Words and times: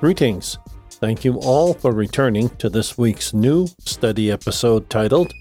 Greetings. 0.00 0.56
Thank 0.92 1.26
you 1.26 1.34
all 1.40 1.74
for 1.74 1.92
returning 1.92 2.48
to 2.56 2.70
this 2.70 2.96
week's 2.96 3.34
new 3.34 3.66
study 3.80 4.32
episode 4.32 4.88
titled 4.88 5.34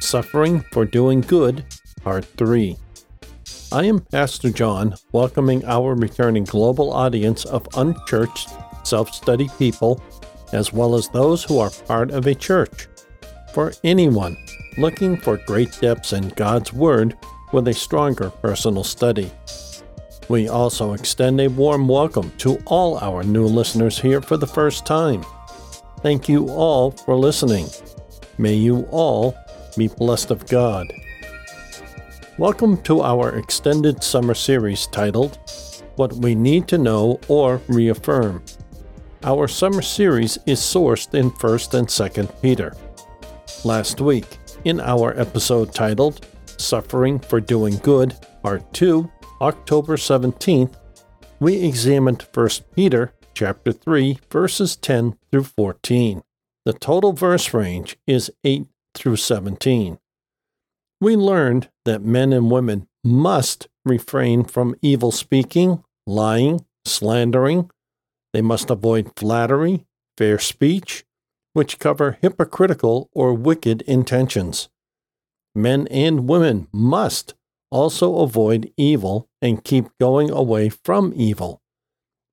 Suffering 0.00 0.60
for 0.70 0.84
Doing 0.84 1.22
Good, 1.22 1.64
Part 2.04 2.24
3. 2.24 2.76
I 3.72 3.84
am 3.84 3.98
Pastor 3.98 4.50
John, 4.50 4.94
welcoming 5.10 5.64
our 5.64 5.96
returning 5.96 6.44
global 6.44 6.92
audience 6.92 7.46
of 7.46 7.66
unchurched, 7.76 8.48
self 8.84 9.12
study 9.12 9.50
people, 9.58 10.00
as 10.52 10.72
well 10.72 10.94
as 10.94 11.08
those 11.08 11.42
who 11.42 11.58
are 11.58 11.70
part 11.88 12.12
of 12.12 12.28
a 12.28 12.34
church. 12.36 12.86
For 13.52 13.72
anyone 13.82 14.36
looking 14.78 15.16
for 15.16 15.36
great 15.36 15.76
depths 15.80 16.12
in 16.12 16.28
God's 16.28 16.72
Word 16.72 17.18
with 17.52 17.66
a 17.66 17.74
stronger 17.74 18.30
personal 18.30 18.84
study. 18.84 19.32
We 20.28 20.48
also 20.48 20.94
extend 20.94 21.40
a 21.40 21.46
warm 21.46 21.86
welcome 21.86 22.32
to 22.38 22.60
all 22.66 22.98
our 22.98 23.22
new 23.22 23.46
listeners 23.46 23.96
here 23.96 24.20
for 24.20 24.36
the 24.36 24.46
first 24.46 24.84
time. 24.84 25.24
Thank 26.00 26.28
you 26.28 26.48
all 26.48 26.90
for 26.90 27.14
listening. 27.14 27.68
May 28.36 28.54
you 28.54 28.88
all 28.90 29.36
be 29.76 29.86
blessed 29.86 30.32
of 30.32 30.44
God. 30.48 30.92
Welcome 32.38 32.82
to 32.82 33.02
our 33.02 33.38
extended 33.38 34.02
summer 34.02 34.34
series 34.34 34.88
titled 34.88 35.38
What 35.94 36.12
We 36.14 36.34
Need 36.34 36.66
to 36.68 36.78
Know 36.78 37.20
or 37.28 37.62
Reaffirm. 37.68 38.42
Our 39.22 39.46
summer 39.46 39.80
series 39.80 40.40
is 40.44 40.58
sourced 40.58 41.14
in 41.14 41.30
1st 41.30 41.74
and 41.78 41.86
2nd 41.86 42.42
Peter. 42.42 42.76
Last 43.64 44.00
week, 44.00 44.38
in 44.64 44.80
our 44.80 45.16
episode 45.20 45.72
titled 45.72 46.26
Suffering 46.58 47.20
for 47.20 47.40
Doing 47.40 47.76
Good, 47.78 48.16
Part 48.42 48.72
2, 48.72 49.08
October 49.40 49.96
17th, 49.96 50.76
we 51.40 51.62
examined 51.62 52.26
1 52.32 52.48
Peter 52.74 53.12
chapter 53.34 53.70
3 53.70 54.18
verses 54.30 54.76
10 54.76 55.18
through 55.30 55.44
14. 55.44 56.22
The 56.64 56.72
total 56.72 57.12
verse 57.12 57.52
range 57.52 57.98
is 58.06 58.30
8 58.44 58.66
through 58.94 59.16
17. 59.16 59.98
We 61.02 61.16
learned 61.16 61.68
that 61.84 62.00
men 62.00 62.32
and 62.32 62.50
women 62.50 62.88
must 63.04 63.68
refrain 63.84 64.42
from 64.44 64.74
evil 64.80 65.12
speaking, 65.12 65.84
lying, 66.06 66.64
slandering. 66.86 67.70
They 68.32 68.40
must 68.40 68.70
avoid 68.70 69.12
flattery, 69.16 69.84
fair 70.16 70.38
speech, 70.38 71.04
which 71.52 71.78
cover 71.78 72.16
hypocritical 72.22 73.10
or 73.12 73.34
wicked 73.34 73.82
intentions. 73.82 74.70
Men 75.54 75.86
and 75.88 76.26
women 76.26 76.68
must 76.72 77.34
also 77.76 78.20
avoid 78.20 78.72
evil 78.78 79.28
and 79.42 79.62
keep 79.62 79.86
going 80.00 80.30
away 80.30 80.70
from 80.70 81.12
evil. 81.14 81.60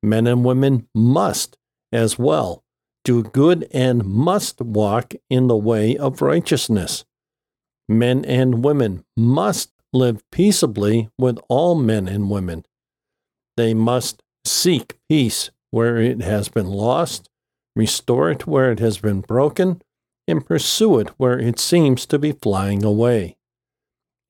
Men 0.02 0.26
and 0.26 0.46
women 0.46 0.88
must, 0.96 1.58
as 1.92 2.18
well, 2.18 2.64
do 3.04 3.24
good 3.24 3.68
and 3.74 4.06
must 4.06 4.62
walk 4.62 5.14
in 5.30 5.48
the 5.48 5.58
way 5.58 5.98
of 5.98 6.22
righteousness. 6.22 7.04
Men 7.90 8.24
and 8.24 8.64
women 8.64 9.04
must 9.18 9.74
live 9.92 10.24
peaceably 10.32 11.10
with 11.18 11.38
all 11.50 11.76
men 11.76 12.08
and 12.08 12.30
women. 12.30 12.66
They 13.58 13.74
must 13.74 14.24
seek 14.46 14.96
peace 15.10 15.52
where 15.72 15.98
it 15.98 16.22
has 16.22 16.48
been 16.48 16.68
lost, 16.68 17.30
restore 17.76 18.32
it 18.32 18.48
where 18.48 18.72
it 18.72 18.80
has 18.80 19.00
been 19.00 19.20
broken, 19.20 19.82
and 20.26 20.46
pursue 20.46 21.00
it 21.00 21.10
where 21.18 21.38
it 21.38 21.60
seems 21.60 22.06
to 22.06 22.18
be 22.18 22.32
flying 22.32 22.86
away. 22.86 23.36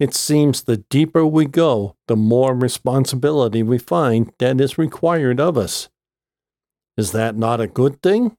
It 0.03 0.13
seems 0.13 0.63
the 0.63 0.83
deeper 0.89 1.25
we 1.25 1.45
go, 1.45 1.95
the 2.09 2.17
more 2.17 2.53
responsibility 2.53 3.63
we 3.63 3.77
find 3.77 4.33
that 4.37 4.59
is 4.59 4.77
required 4.77 5.39
of 5.39 5.57
us. 5.57 5.87
Is 6.97 7.13
that 7.13 7.37
not 7.37 7.61
a 7.61 7.67
good 7.67 8.01
thing? 8.01 8.35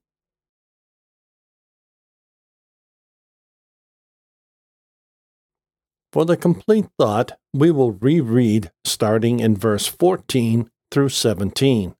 For 6.13 6.27
the 6.27 6.37
complete 6.37 6.85
thought, 6.99 7.33
we 7.55 7.71
will 7.71 7.93
reread 7.93 8.71
starting 8.85 9.41
in 9.41 9.57
verse 9.57 9.87
14 9.87 10.71
through 10.91 11.09
17. 11.09 11.95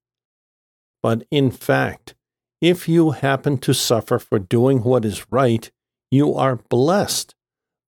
But 1.03 1.27
in 1.31 1.51
fact, 1.51 2.15
if 2.61 2.87
you 2.87 3.13
happen 3.13 3.57
to 3.61 3.73
suffer 3.73 4.19
for 4.19 4.39
doing 4.39 4.83
what 4.83 5.07
is 5.07 5.25
right, 5.31 5.71
you 6.11 6.35
are 6.35 6.57
blessed 6.69 7.35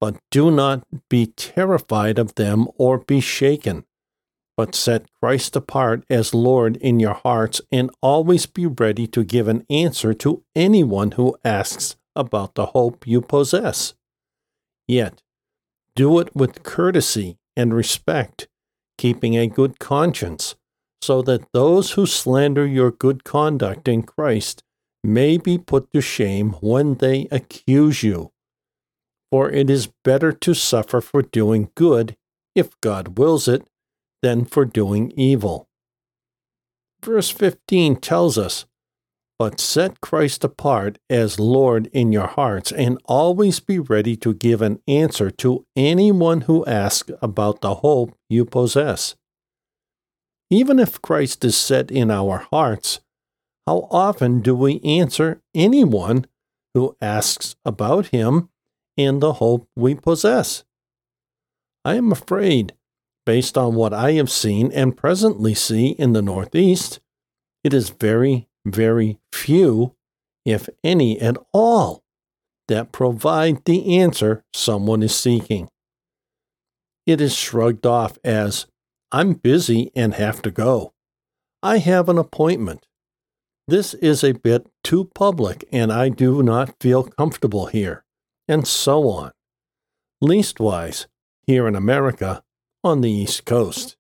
but 0.01 0.17
do 0.31 0.51
not 0.51 0.84
be 1.09 1.27
terrified 1.27 2.19
of 2.19 2.34
them 2.34 2.69
or 2.77 2.99
be 2.99 3.21
shaken, 3.21 3.84
but 4.57 4.75
set 4.75 5.07
Christ 5.21 5.57
apart 5.57 6.05
as 6.11 6.34
Lord 6.34 6.77
in 6.77 7.01
your 7.01 7.15
hearts 7.15 7.61
and 7.71 7.91
always 8.03 8.47
be 8.47 8.67
ready 8.67 9.07
to 9.09 9.25
give 9.25 9.49
an 9.49 9.65
answer 9.69 10.15
to 10.15 10.43
anyone 10.55 11.12
who 11.12 11.37
asks 11.45 11.97
about 12.15 12.55
the 12.55 12.67
hope 12.67 13.07
you 13.07 13.21
possess. 13.21 13.95
Yet, 14.89 15.23
do 15.95 16.19
it 16.19 16.34
with 16.34 16.63
courtesy 16.63 17.39
and 17.57 17.75
respect, 17.75 18.49
keeping 18.99 19.37
a 19.37 19.47
good 19.47 19.78
conscience, 19.78 20.55
so 21.01 21.23
that 21.23 21.47
those 21.53 21.93
who 21.93 22.07
slander 22.07 22.67
your 22.67 22.91
good 22.91 23.25
conduct 23.25 23.89
in 23.89 24.03
Christ 24.03 24.63
may 25.03 25.39
be 25.39 25.59
put 25.59 25.93
to 25.93 26.01
shame 26.01 26.53
when 26.61 26.95
they 26.97 27.28
accuse 27.31 28.03
you. 28.03 28.33
For 29.36 29.50
it 29.50 29.69
is 29.69 29.91
better 30.02 30.32
to 30.32 30.54
suffer 30.54 31.02
for 31.02 31.20
doing 31.20 31.69
good, 31.74 32.16
if 32.54 32.70
God 32.80 33.19
wills 33.19 33.48
it, 33.48 33.69
than 34.22 34.47
for 34.47 34.64
doing 34.64 35.12
evil. 35.14 35.69
Verse 37.04 37.28
15 37.28 37.97
tells 37.97 38.38
us, 38.38 38.64
But 39.38 39.60
set 39.60 40.00
Christ 40.00 40.42
apart 40.42 40.98
as 41.10 41.38
Lord 41.38 41.91
in 41.92 42.12
your 42.12 42.28
hearts, 42.28 42.72
and 42.72 42.97
always 43.04 43.60
be 43.60 43.78
ready 43.78 44.16
to 44.16 44.32
give 44.32 44.62
an 44.62 44.80
answer 44.88 45.30
to 45.32 45.66
anyone 45.76 46.41
who 46.48 46.64
asks 46.64 47.12
about 47.20 47.60
the 47.60 47.74
hope 47.74 48.16
you 48.30 48.47
possess. 48.47 49.16
Even 50.48 50.78
if 50.78 51.03
Christ 51.03 51.44
is 51.44 51.58
set 51.58 51.91
in 51.91 52.10
our 52.10 52.38
hearts, 52.50 53.00
how 53.66 53.86
often 53.91 54.41
do 54.41 54.54
we 54.54 54.80
answer 54.80 55.42
anyone 55.54 56.26
who 56.72 56.97
asks 57.03 57.54
about 57.66 58.06
him 58.06 58.48
in 58.97 59.21
the 59.21 59.34
hope 59.34 59.69
we 59.77 59.95
possess. 59.95 60.65
I 61.84 61.95
am 61.95 62.11
afraid, 62.11 62.75
based 63.25 63.57
on 63.57 63.75
what 63.75 63.93
I 63.93 64.12
have 64.12 64.31
seen 64.31 64.73
and 64.73 64.97
presently 64.97 65.55
see 65.55 65.91
in 65.91 66.12
the 66.12 66.23
Northeast, 66.23 67.01
it 67.62 67.75
is 67.75 67.91
very, 67.91 68.49
very 68.65 69.19
few, 69.33 69.95
if 70.45 70.69
any 70.83 71.21
at 71.21 71.37
all, 71.53 72.03
that 72.69 72.93
provide 72.93 73.65
the 73.65 73.99
answer 73.99 74.45
someone 74.53 75.03
is 75.03 75.15
seeking. 75.15 75.69
It 77.07 77.21
is 77.21 77.37
shrugged 77.37 77.87
off 77.87 78.19
as, 78.25 78.67
I'm 79.13 79.34
busy 79.34 79.93
and 79.95 80.15
have 80.15 80.43
to 80.43 80.51
go. 80.51 80.93
I 81.63 81.78
have 81.78 82.09
an 82.09 82.19
appointment. 82.19 82.87
This 83.69 83.95
is 83.95 84.25
a 84.25 84.33
bit 84.33 84.67
too 84.83 85.11
public 85.15 85.65
and 85.73 85.93
I 85.93 86.09
do 86.09 86.43
not 86.43 86.75
feel 86.81 87.05
comfortable 87.05 87.67
here 87.67 88.05
and 88.49 88.67
so 88.67 89.09
on. 89.09 89.33
Leastwise, 90.23 91.07
here 91.47 91.67
in 91.67 91.77
America, 91.77 92.43
on 92.83 93.01
the 93.01 93.11
East 93.11 93.45
Coast. 93.45 93.97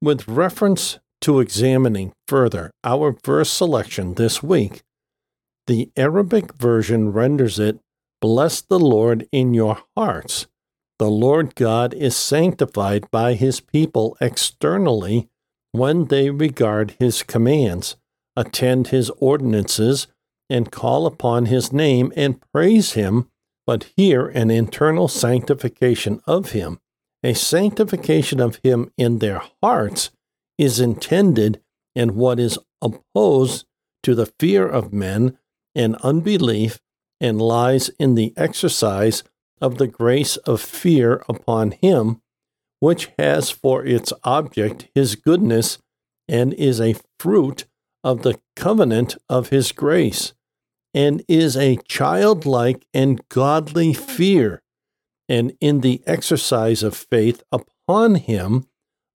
With 0.00 0.28
reference 0.28 0.98
to 1.22 1.40
examining 1.40 2.12
further 2.26 2.72
our 2.84 3.16
verse 3.24 3.50
selection 3.50 4.14
this 4.14 4.42
week, 4.42 4.82
the 5.66 5.90
Arabic 5.96 6.54
version 6.54 7.12
renders 7.12 7.58
it, 7.58 7.78
Bless 8.20 8.60
the 8.60 8.78
Lord 8.78 9.28
in 9.32 9.54
your 9.54 9.78
hearts. 9.96 10.46
The 10.98 11.10
Lord 11.10 11.54
God 11.54 11.94
is 11.94 12.16
sanctified 12.16 13.10
by 13.10 13.34
his 13.34 13.60
people 13.60 14.16
externally 14.20 15.28
when 15.72 16.04
they 16.06 16.30
regard 16.30 16.94
his 16.98 17.22
commands, 17.22 17.96
attend 18.36 18.88
his 18.88 19.10
ordinances, 19.18 20.06
and 20.52 20.70
call 20.70 21.06
upon 21.06 21.46
his 21.46 21.72
name 21.72 22.12
and 22.14 22.42
praise 22.52 22.92
him, 22.92 23.26
but 23.66 23.90
here 23.96 24.26
an 24.28 24.50
internal 24.50 25.08
sanctification 25.08 26.20
of 26.26 26.52
him, 26.52 26.78
a 27.24 27.32
sanctification 27.32 28.38
of 28.38 28.56
him 28.62 28.92
in 28.98 29.18
their 29.18 29.42
hearts, 29.62 30.10
is 30.58 30.78
intended 30.78 31.62
and 31.96 32.10
what 32.10 32.38
is 32.38 32.58
opposed 32.82 33.64
to 34.02 34.14
the 34.14 34.30
fear 34.38 34.68
of 34.68 34.92
men 34.92 35.38
and 35.74 35.96
unbelief 36.02 36.80
and 37.18 37.40
lies 37.40 37.88
in 37.98 38.14
the 38.14 38.34
exercise 38.36 39.24
of 39.58 39.78
the 39.78 39.86
grace 39.86 40.36
of 40.38 40.60
fear 40.60 41.24
upon 41.30 41.70
him, 41.70 42.20
which 42.78 43.08
has 43.18 43.48
for 43.48 43.86
its 43.86 44.12
object 44.22 44.88
his 44.94 45.14
goodness 45.14 45.78
and 46.28 46.52
is 46.54 46.78
a 46.78 46.96
fruit 47.18 47.64
of 48.04 48.20
the 48.20 48.38
covenant 48.54 49.16
of 49.30 49.48
his 49.48 49.72
grace 49.72 50.34
and 50.94 51.22
is 51.28 51.56
a 51.56 51.76
childlike 51.88 52.86
and 52.92 53.26
godly 53.28 53.92
fear, 53.92 54.62
and 55.28 55.56
in 55.60 55.80
the 55.80 56.02
exercise 56.06 56.82
of 56.82 56.96
faith 56.96 57.42
upon 57.50 58.16
him, 58.16 58.66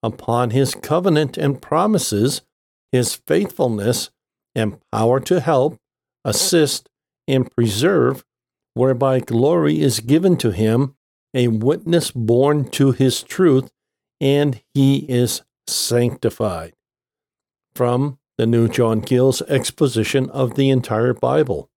upon 0.01 0.51
his 0.51 0.73
covenant 0.75 1.37
and 1.37 1.61
promises, 1.61 2.41
his 2.91 3.15
faithfulness, 3.15 4.09
and 4.55 4.79
power 4.91 5.19
to 5.19 5.39
help, 5.39 5.77
assist, 6.25 6.89
and 7.27 7.51
preserve, 7.51 8.23
whereby 8.73 9.19
glory 9.19 9.79
is 9.81 9.99
given 9.99 10.37
to 10.37 10.51
him, 10.51 10.95
a 11.33 11.47
witness 11.47 12.09
born 12.11 12.67
to 12.69 12.91
his 12.91 13.21
truth, 13.21 13.69
and 14.19 14.61
he 14.73 15.05
is 15.09 15.43
sanctified. 15.67 16.73
From 17.75 18.17
the 18.37 18.45
New 18.45 18.67
John 18.67 19.01
Gill's 19.01 19.41
exposition 19.43 20.29
of 20.29 20.55
the 20.55 20.69
entire 20.69 21.13
Bible. 21.13 21.69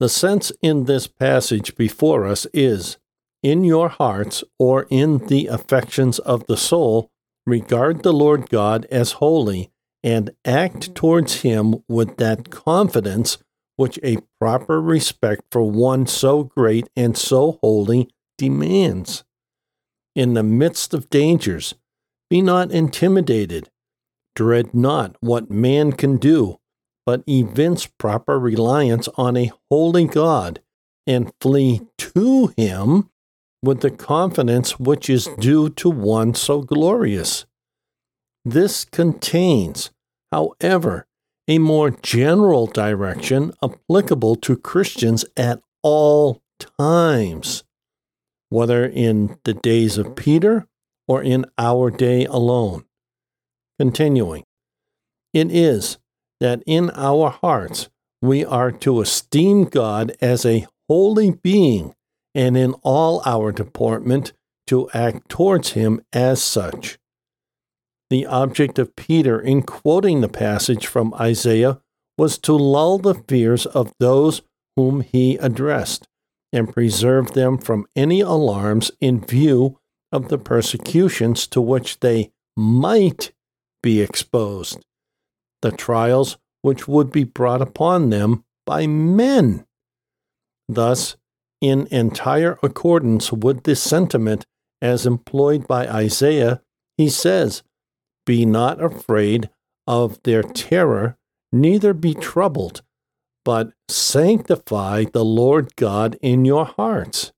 The 0.00 0.08
sense 0.08 0.52
in 0.62 0.84
this 0.84 1.06
passage 1.06 1.74
before 1.74 2.26
us 2.26 2.46
is 2.54 2.98
in 3.42 3.64
your 3.64 3.88
hearts 3.88 4.44
or 4.58 4.86
in 4.90 5.26
the 5.26 5.46
affections 5.46 6.18
of 6.20 6.46
the 6.46 6.56
soul, 6.56 7.10
regard 7.46 8.02
the 8.02 8.12
Lord 8.12 8.50
God 8.50 8.86
as 8.90 9.12
holy 9.12 9.70
and 10.02 10.30
act 10.44 10.94
towards 10.94 11.42
him 11.42 11.82
with 11.88 12.16
that 12.18 12.50
confidence 12.50 13.38
which 13.76 13.98
a 14.02 14.18
proper 14.40 14.80
respect 14.80 15.42
for 15.50 15.62
one 15.62 16.06
so 16.06 16.44
great 16.44 16.88
and 16.96 17.16
so 17.16 17.58
holy 17.62 18.08
demands. 18.36 19.24
In 20.14 20.34
the 20.34 20.42
midst 20.42 20.94
of 20.94 21.10
dangers, 21.10 21.74
be 22.28 22.42
not 22.42 22.70
intimidated. 22.70 23.70
Dread 24.34 24.74
not 24.74 25.16
what 25.20 25.50
man 25.50 25.92
can 25.92 26.16
do, 26.16 26.58
but 27.04 27.22
evince 27.26 27.86
proper 27.86 28.38
reliance 28.38 29.08
on 29.16 29.36
a 29.36 29.50
holy 29.70 30.06
God 30.06 30.60
and 31.06 31.32
flee 31.40 31.82
to 31.98 32.52
him 32.56 33.10
with 33.62 33.80
the 33.80 33.90
confidence 33.90 34.78
which 34.78 35.10
is 35.10 35.28
due 35.38 35.68
to 35.70 35.90
one 35.90 36.34
so 36.34 36.62
glorious. 36.62 37.46
This 38.44 38.84
contains, 38.84 39.90
however, 40.30 41.06
a 41.48 41.58
more 41.58 41.90
general 41.90 42.66
direction 42.66 43.52
applicable 43.62 44.36
to 44.36 44.56
Christians 44.56 45.24
at 45.36 45.60
all 45.82 46.42
times, 46.78 47.64
whether 48.50 48.84
in 48.84 49.38
the 49.44 49.54
days 49.54 49.98
of 49.98 50.14
Peter 50.14 50.66
or 51.06 51.22
in 51.22 51.46
our 51.56 51.90
day 51.90 52.26
alone. 52.26 52.84
Continuing, 53.78 54.44
it 55.32 55.52
is 55.52 55.98
that 56.40 56.62
in 56.66 56.90
our 56.94 57.30
hearts 57.30 57.88
we 58.20 58.44
are 58.44 58.72
to 58.72 59.00
esteem 59.00 59.64
God 59.64 60.16
as 60.20 60.44
a 60.44 60.66
holy 60.88 61.30
being 61.30 61.94
and 62.34 62.56
in 62.56 62.74
all 62.82 63.22
our 63.24 63.52
deportment 63.52 64.32
to 64.66 64.90
act 64.90 65.28
towards 65.28 65.72
him 65.72 66.00
as 66.12 66.42
such. 66.42 66.98
The 68.10 68.26
object 68.26 68.78
of 68.78 68.96
Peter 68.96 69.40
in 69.40 69.62
quoting 69.62 70.20
the 70.20 70.28
passage 70.28 70.86
from 70.86 71.14
Isaiah 71.14 71.80
was 72.16 72.38
to 72.38 72.54
lull 72.54 72.98
the 72.98 73.14
fears 73.14 73.66
of 73.66 73.92
those 74.00 74.42
whom 74.76 75.02
he 75.02 75.36
addressed 75.36 76.06
and 76.52 76.72
preserve 76.72 77.32
them 77.32 77.58
from 77.58 77.86
any 77.94 78.20
alarms 78.20 78.90
in 79.00 79.20
view 79.20 79.78
of 80.10 80.28
the 80.28 80.38
persecutions 80.38 81.46
to 81.48 81.60
which 81.60 82.00
they 82.00 82.32
might 82.56 83.32
be 83.82 84.00
exposed, 84.00 84.84
the 85.62 85.70
trials 85.70 86.36
which 86.62 86.88
would 86.88 87.10
be 87.10 87.24
brought 87.24 87.62
upon 87.62 88.10
them 88.10 88.44
by 88.66 88.86
men. 88.86 89.64
Thus, 90.68 91.16
in 91.60 91.86
entire 91.90 92.58
accordance 92.62 93.32
with 93.32 93.64
this 93.64 93.82
sentiment 93.82 94.44
as 94.80 95.06
employed 95.06 95.66
by 95.66 95.88
Isaiah, 95.88 96.60
he 96.96 97.08
says, 97.08 97.62
Be 98.26 98.44
not 98.44 98.82
afraid 98.82 99.50
of 99.86 100.22
their 100.22 100.42
terror, 100.42 101.16
neither 101.50 101.94
be 101.94 102.14
troubled, 102.14 102.82
but 103.44 103.72
sanctify 103.88 105.04
the 105.12 105.24
Lord 105.24 105.74
God 105.76 106.18
in 106.20 106.44
your 106.44 106.66
hearts. 106.66 107.32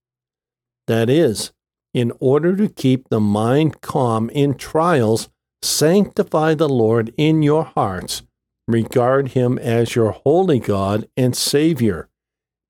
That 0.87 1.09
is, 1.09 1.53
in 1.95 2.13
order 2.19 2.57
to 2.57 2.69
keep 2.69 3.09
the 3.09 3.21
mind 3.21 3.81
calm 3.81 4.29
in 4.31 4.55
trials, 4.55 5.29
sanctify 5.63 6.55
the 6.55 6.69
Lord 6.69 7.13
in 7.17 7.43
your 7.43 7.65
hearts. 7.65 8.23
Regard 8.69 9.29
him 9.29 9.59
as 9.59 9.95
your 9.95 10.13
holy 10.13 10.61
God 10.61 11.09
and 11.17 11.37
Savior. 11.37 12.09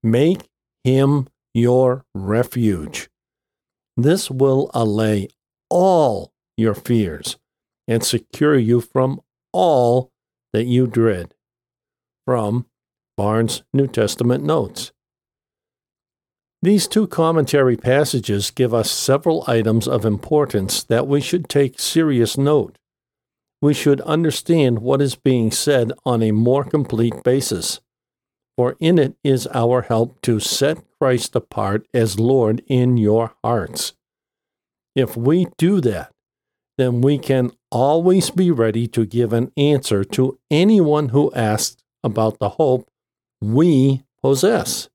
Make 0.03 0.49
him 0.83 1.29
your 1.53 2.05
refuge. 2.15 3.09
This 3.97 4.31
will 4.31 4.71
allay 4.73 5.29
all 5.69 6.33
your 6.57 6.75
fears 6.75 7.37
and 7.87 8.03
secure 8.03 8.57
you 8.57 8.81
from 8.81 9.21
all 9.53 10.11
that 10.53 10.65
you 10.65 10.87
dread. 10.87 11.35
From 12.25 12.67
Barnes' 13.17 13.63
New 13.73 13.87
Testament 13.87 14.45
Notes. 14.45 14.93
These 16.63 16.89
two 16.89 17.07
commentary 17.07 17.77
passages 17.77 18.51
give 18.51 18.75
us 18.75 18.91
several 18.91 19.45
items 19.47 19.89
of 19.89 20.05
importance 20.05 20.83
that 20.85 21.07
we 21.07 21.21
should 21.21 21.49
take 21.49 21.79
serious 21.79 22.37
note. 22.37 22.77
We 23.63 23.75
should 23.75 24.01
understand 24.03 24.79
what 24.79 25.03
is 25.03 25.15
being 25.15 25.51
said 25.51 25.93
on 26.05 26.23
a 26.23 26.33
more 26.33 26.65
complete 26.65 27.23
basis 27.23 27.81
for 28.61 28.77
in 28.79 28.99
it 28.99 29.15
is 29.25 29.49
our 29.55 29.81
help 29.81 30.21
to 30.21 30.39
set 30.39 30.77
Christ 31.01 31.35
apart 31.35 31.87
as 31.95 32.21
Lord 32.21 32.63
in 32.67 32.99
your 32.99 33.33
hearts. 33.43 33.95
If 34.95 35.17
we 35.17 35.47
do 35.57 35.81
that, 35.81 36.13
then 36.77 37.01
we 37.01 37.17
can 37.17 37.53
always 37.71 38.29
be 38.29 38.51
ready 38.51 38.87
to 38.89 39.07
give 39.07 39.33
an 39.33 39.51
answer 39.57 40.05
to 40.05 40.39
anyone 40.51 41.09
who 41.09 41.33
asks 41.33 41.83
about 42.05 42.39
the 42.39 42.51
hope 42.51 42.91
we 43.41 44.03
possess. 44.21 44.91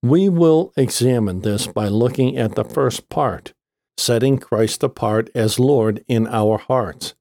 We 0.00 0.28
will 0.28 0.72
examine 0.76 1.40
this 1.40 1.66
by 1.66 1.88
looking 1.88 2.38
at 2.38 2.54
the 2.54 2.64
first 2.64 3.08
part, 3.08 3.54
setting 3.98 4.38
Christ 4.38 4.84
apart 4.84 5.30
as 5.34 5.58
Lord 5.58 6.04
in 6.06 6.28
our 6.28 6.58
hearts. 6.58 7.14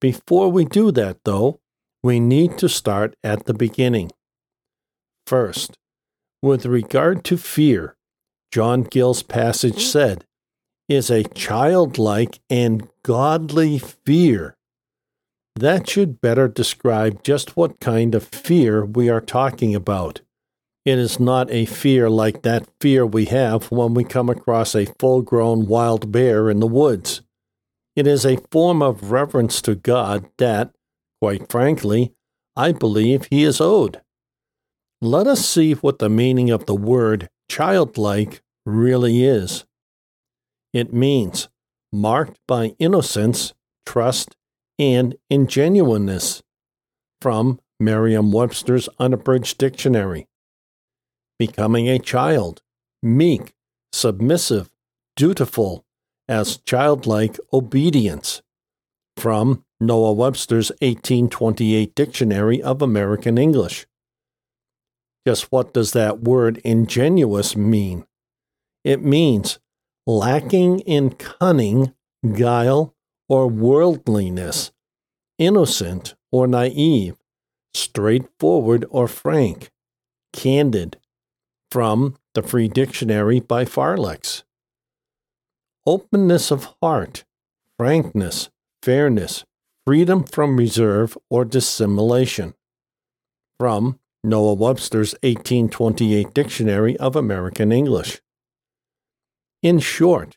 Before 0.00 0.50
we 0.50 0.64
do 0.64 0.90
that, 0.92 1.18
though, 1.24 1.60
we 2.02 2.20
need 2.20 2.58
to 2.58 2.68
start 2.68 3.16
at 3.24 3.46
the 3.46 3.54
beginning. 3.54 4.10
First, 5.26 5.76
with 6.42 6.66
regard 6.66 7.24
to 7.24 7.36
fear, 7.36 7.96
John 8.52 8.82
Gill's 8.82 9.22
passage 9.22 9.74
mm-hmm. 9.74 9.80
said, 9.80 10.24
is 10.88 11.10
a 11.10 11.24
childlike 11.24 12.38
and 12.48 12.88
godly 13.02 13.78
fear. 13.78 14.56
That 15.56 15.88
should 15.88 16.20
better 16.20 16.48
describe 16.48 17.22
just 17.22 17.56
what 17.56 17.80
kind 17.80 18.14
of 18.14 18.22
fear 18.28 18.84
we 18.84 19.08
are 19.08 19.20
talking 19.20 19.74
about. 19.74 20.20
It 20.84 20.98
is 20.98 21.18
not 21.18 21.50
a 21.50 21.64
fear 21.64 22.08
like 22.08 22.42
that 22.42 22.68
fear 22.80 23.04
we 23.04 23.24
have 23.24 23.72
when 23.72 23.94
we 23.94 24.04
come 24.04 24.28
across 24.28 24.76
a 24.76 24.86
full 25.00 25.22
grown 25.22 25.66
wild 25.66 26.12
bear 26.12 26.48
in 26.48 26.60
the 26.60 26.66
woods. 26.68 27.22
It 27.96 28.06
is 28.06 28.26
a 28.26 28.36
form 28.50 28.82
of 28.82 29.10
reverence 29.10 29.62
to 29.62 29.74
God 29.74 30.26
that, 30.36 30.72
quite 31.20 31.50
frankly, 31.50 32.12
I 32.54 32.72
believe 32.72 33.26
he 33.30 33.42
is 33.42 33.60
owed. 33.60 34.02
Let 35.00 35.26
us 35.26 35.46
see 35.48 35.72
what 35.72 35.98
the 35.98 36.10
meaning 36.10 36.50
of 36.50 36.66
the 36.66 36.74
word 36.74 37.30
childlike 37.48 38.42
really 38.66 39.24
is. 39.24 39.64
It 40.74 40.92
means 40.92 41.48
marked 41.90 42.38
by 42.46 42.74
innocence, 42.78 43.54
trust, 43.86 44.36
and 44.78 45.16
ingenuineness. 45.30 46.42
From 47.22 47.60
Merriam 47.80 48.30
Webster's 48.30 48.90
Unabridged 48.98 49.56
Dictionary. 49.56 50.28
Becoming 51.38 51.88
a 51.88 51.98
child, 51.98 52.60
meek, 53.02 53.54
submissive, 53.90 54.70
dutiful, 55.16 55.85
as 56.28 56.58
childlike 56.58 57.38
obedience. 57.52 58.42
From 59.16 59.64
Noah 59.80 60.12
Webster's 60.12 60.70
1828 60.82 61.94
Dictionary 61.94 62.62
of 62.62 62.82
American 62.82 63.38
English. 63.38 63.86
Just 65.26 65.50
what 65.50 65.74
does 65.74 65.92
that 65.92 66.20
word 66.20 66.58
ingenuous 66.58 67.56
mean? 67.56 68.06
It 68.84 69.02
means 69.02 69.58
lacking 70.06 70.80
in 70.80 71.10
cunning, 71.10 71.92
guile, 72.34 72.94
or 73.28 73.48
worldliness, 73.48 74.70
innocent 75.38 76.14
or 76.30 76.46
naive, 76.46 77.16
straightforward 77.74 78.86
or 78.88 79.08
frank, 79.08 79.70
candid. 80.32 80.98
From 81.70 82.16
the 82.34 82.42
Free 82.42 82.68
Dictionary 82.68 83.40
by 83.40 83.64
Farlex. 83.64 84.44
Openness 85.88 86.50
of 86.50 86.74
heart, 86.82 87.24
frankness, 87.78 88.50
fairness, 88.82 89.44
freedom 89.86 90.24
from 90.24 90.56
reserve 90.56 91.16
or 91.30 91.44
dissimulation. 91.44 92.54
From 93.60 94.00
Noah 94.24 94.54
Webster's 94.54 95.12
1828 95.22 96.34
Dictionary 96.34 96.96
of 96.96 97.14
American 97.14 97.70
English. 97.70 98.20
In 99.62 99.78
short, 99.78 100.36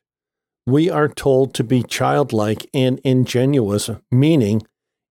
we 0.68 0.88
are 0.88 1.08
told 1.08 1.56
to 1.56 1.63
be 1.63 1.82
childlike 1.82 2.70
and 2.72 3.00
ingenuous, 3.03 3.89
meaning, 4.12 4.62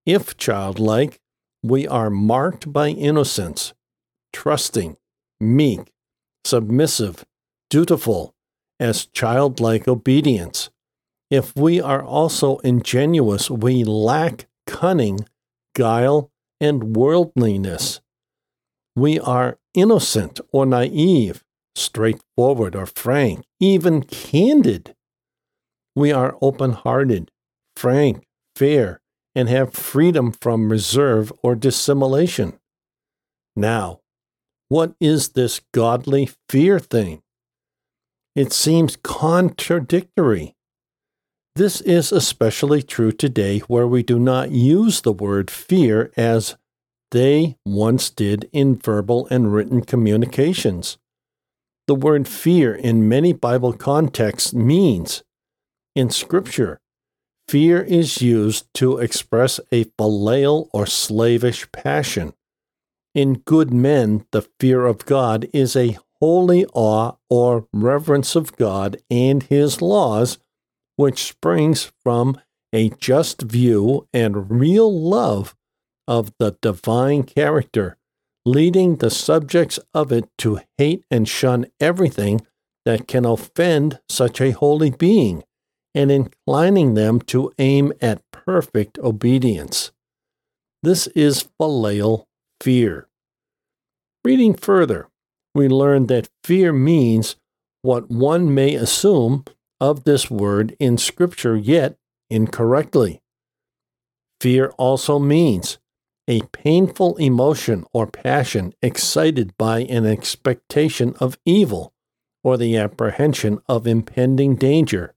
if 0.05 0.37
childlike, 0.37 1.19
we 1.61 1.85
are 1.85 2.09
marked 2.09 2.71
by 2.71 2.87
innocence, 2.87 3.73
trusting, 4.31 4.95
meek, 5.41 5.91
submissive, 6.45 7.25
dutiful, 7.69 8.33
as 8.79 9.05
childlike 9.07 9.87
obedience. 9.87 10.69
If 11.29 11.55
we 11.55 11.79
are 11.81 12.03
also 12.03 12.57
ingenuous, 12.59 13.49
we 13.49 13.83
lack 13.83 14.47
cunning, 14.65 15.19
guile, 15.75 16.31
and 16.59 16.95
worldliness. 16.95 18.01
We 18.95 19.19
are 19.19 19.59
innocent 19.73 20.39
or 20.51 20.65
naive, 20.65 21.43
straightforward 21.75 22.75
or 22.75 22.85
frank, 22.85 23.45
even 23.59 24.03
candid. 24.03 24.95
We 25.95 26.11
are 26.11 26.37
open 26.41 26.71
hearted, 26.71 27.31
frank, 27.75 28.25
fair, 28.55 29.01
and 29.35 29.47
have 29.47 29.73
freedom 29.73 30.31
from 30.31 30.71
reserve 30.71 31.31
or 31.43 31.55
dissimulation. 31.55 32.59
Now, 33.55 33.99
what 34.67 34.93
is 34.99 35.29
this 35.29 35.61
godly 35.73 36.29
fear 36.47 36.79
thing? 36.79 37.21
It 38.39 38.53
seems 38.53 38.95
contradictory. 38.95 40.55
This 41.57 41.81
is 41.81 42.13
especially 42.13 42.81
true 42.81 43.11
today 43.11 43.59
where 43.67 43.85
we 43.85 44.01
do 44.01 44.17
not 44.17 44.51
use 44.51 45.01
the 45.01 45.11
word 45.11 45.51
fear 45.51 46.09
as 46.15 46.55
they 47.11 47.57
once 47.65 48.09
did 48.09 48.49
in 48.53 48.77
verbal 48.77 49.27
and 49.29 49.53
written 49.53 49.81
communications. 49.81 50.97
The 51.85 51.95
word 51.95 52.29
fear 52.29 52.73
in 52.73 53.09
many 53.09 53.33
Bible 53.33 53.73
contexts 53.73 54.53
means, 54.53 55.21
in 55.93 56.09
Scripture, 56.09 56.79
fear 57.49 57.81
is 57.81 58.21
used 58.21 58.73
to 58.75 58.99
express 58.99 59.59
a 59.69 59.83
filial 59.97 60.69
or 60.71 60.85
slavish 60.85 61.69
passion. 61.73 62.31
In 63.13 63.39
good 63.39 63.73
men, 63.73 64.25
the 64.31 64.47
fear 64.61 64.85
of 64.85 65.05
God 65.05 65.49
is 65.51 65.75
a 65.75 65.97
holy 66.21 66.65
awe 66.73 67.13
or 67.29 67.67
reverence 67.73 68.35
of 68.35 68.55
God 68.55 68.97
and 69.09 69.43
His 69.43 69.81
laws, 69.81 70.37
which 70.95 71.23
springs 71.23 71.91
from 72.03 72.39
a 72.73 72.89
just 72.89 73.41
view 73.41 74.07
and 74.13 74.51
real 74.51 74.91
love 74.91 75.55
of 76.07 76.31
the 76.39 76.57
divine 76.61 77.23
character, 77.23 77.97
leading 78.45 78.97
the 78.97 79.09
subjects 79.09 79.79
of 79.93 80.11
it 80.11 80.29
to 80.37 80.59
hate 80.77 81.03
and 81.11 81.27
shun 81.27 81.65
everything 81.79 82.41
that 82.85 83.07
can 83.07 83.25
offend 83.25 83.99
such 84.09 84.41
a 84.41 84.51
holy 84.51 84.89
being, 84.89 85.43
and 85.93 86.11
inclining 86.11 86.93
them 86.93 87.19
to 87.19 87.51
aim 87.59 87.91
at 88.01 88.23
perfect 88.31 88.97
obedience. 88.99 89.91
This 90.81 91.07
is 91.07 91.47
filial 91.57 92.27
fear. 92.61 93.07
Reading 94.23 94.53
further, 94.53 95.08
we 95.53 95.67
learn 95.67 96.07
that 96.07 96.29
fear 96.43 96.71
means 96.71 97.35
what 97.81 98.09
one 98.09 98.53
may 98.53 98.75
assume 98.75 99.45
of 99.79 100.03
this 100.03 100.29
word 100.29 100.75
in 100.79 100.97
Scripture, 100.97 101.55
yet 101.55 101.97
incorrectly. 102.29 103.21
Fear 104.41 104.69
also 104.77 105.19
means 105.19 105.79
a 106.27 106.41
painful 106.53 107.15
emotion 107.17 107.85
or 107.91 108.05
passion 108.05 108.73
excited 108.81 109.57
by 109.57 109.79
an 109.81 110.05
expectation 110.05 111.15
of 111.19 111.39
evil 111.45 111.93
or 112.43 112.55
the 112.55 112.77
apprehension 112.77 113.59
of 113.67 113.87
impending 113.87 114.55
danger. 114.55 115.15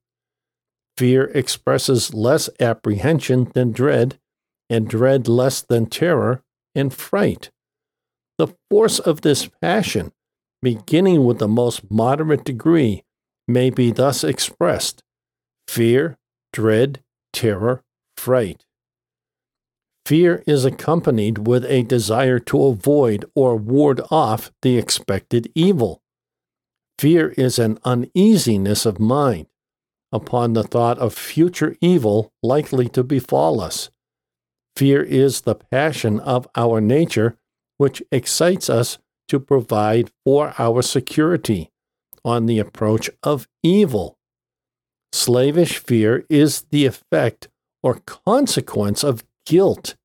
Fear 0.97 1.25
expresses 1.35 2.15
less 2.15 2.49
apprehension 2.59 3.51
than 3.55 3.73
dread, 3.73 4.19
and 4.69 4.89
dread 4.89 5.29
less 5.29 5.61
than 5.61 5.87
terror 5.87 6.43
and 6.75 6.93
fright. 6.93 7.51
The 8.39 8.49
force 8.71 8.99
of 8.99 9.21
this 9.21 9.49
passion, 9.61 10.13
beginning 10.63 11.25
with 11.25 11.39
the 11.39 11.49
most 11.49 11.91
moderate 11.91 12.45
degree, 12.45 13.03
may 13.49 13.69
be 13.71 13.91
thus 13.91 14.23
expressed 14.23 15.03
fear, 15.69 16.17
dread, 16.53 17.03
terror, 17.33 17.83
fright. 18.17 18.65
Fear 20.05 20.43
is 20.47 20.65
accompanied 20.65 21.47
with 21.47 21.65
a 21.65 21.83
desire 21.83 22.39
to 22.41 22.65
avoid 22.65 23.25
or 23.35 23.57
ward 23.57 24.01
off 24.11 24.53
the 24.63 24.77
expected 24.77 25.51
evil. 25.55 26.03
Fear 26.99 27.31
is 27.37 27.59
an 27.59 27.79
uneasiness 27.85 28.85
of 28.85 29.01
mind 29.01 29.47
upon 30.13 30.53
the 30.53 30.65
thought 30.65 30.99
of 30.99 31.15
future 31.15 31.77
evil 31.81 32.33
likely 32.43 32.89
to 32.91 33.03
befall 33.03 33.61
us. 33.61 33.91
Fear 34.77 35.03
is 35.03 35.43
the 35.43 35.55
passion 35.55 36.21
of 36.21 36.47
our 36.55 36.81
nature 36.81 37.37
which 37.79 38.03
excites 38.13 38.69
us 38.69 38.99
to 39.29 39.41
provide 39.41 40.11
for 40.25 40.55
our 40.59 40.83
security 40.83 41.71
on 42.25 42.47
the 42.47 42.59
approach 42.59 43.11
of 43.23 43.49
evil. 43.63 44.19
Slavish 45.13 45.79
fear 45.79 46.25
is 46.29 46.63
the 46.71 46.87
effect 46.87 47.49
or 47.83 48.01
consequence 48.07 49.03
of 49.03 49.25
guilt. 49.45 49.97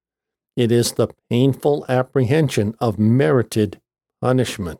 It 0.55 0.71
is 0.71 0.93
the 0.93 1.09
painful 1.29 1.85
apprehension 1.87 2.75
of 2.79 2.97
merited 2.97 3.79
punishment. 4.21 4.79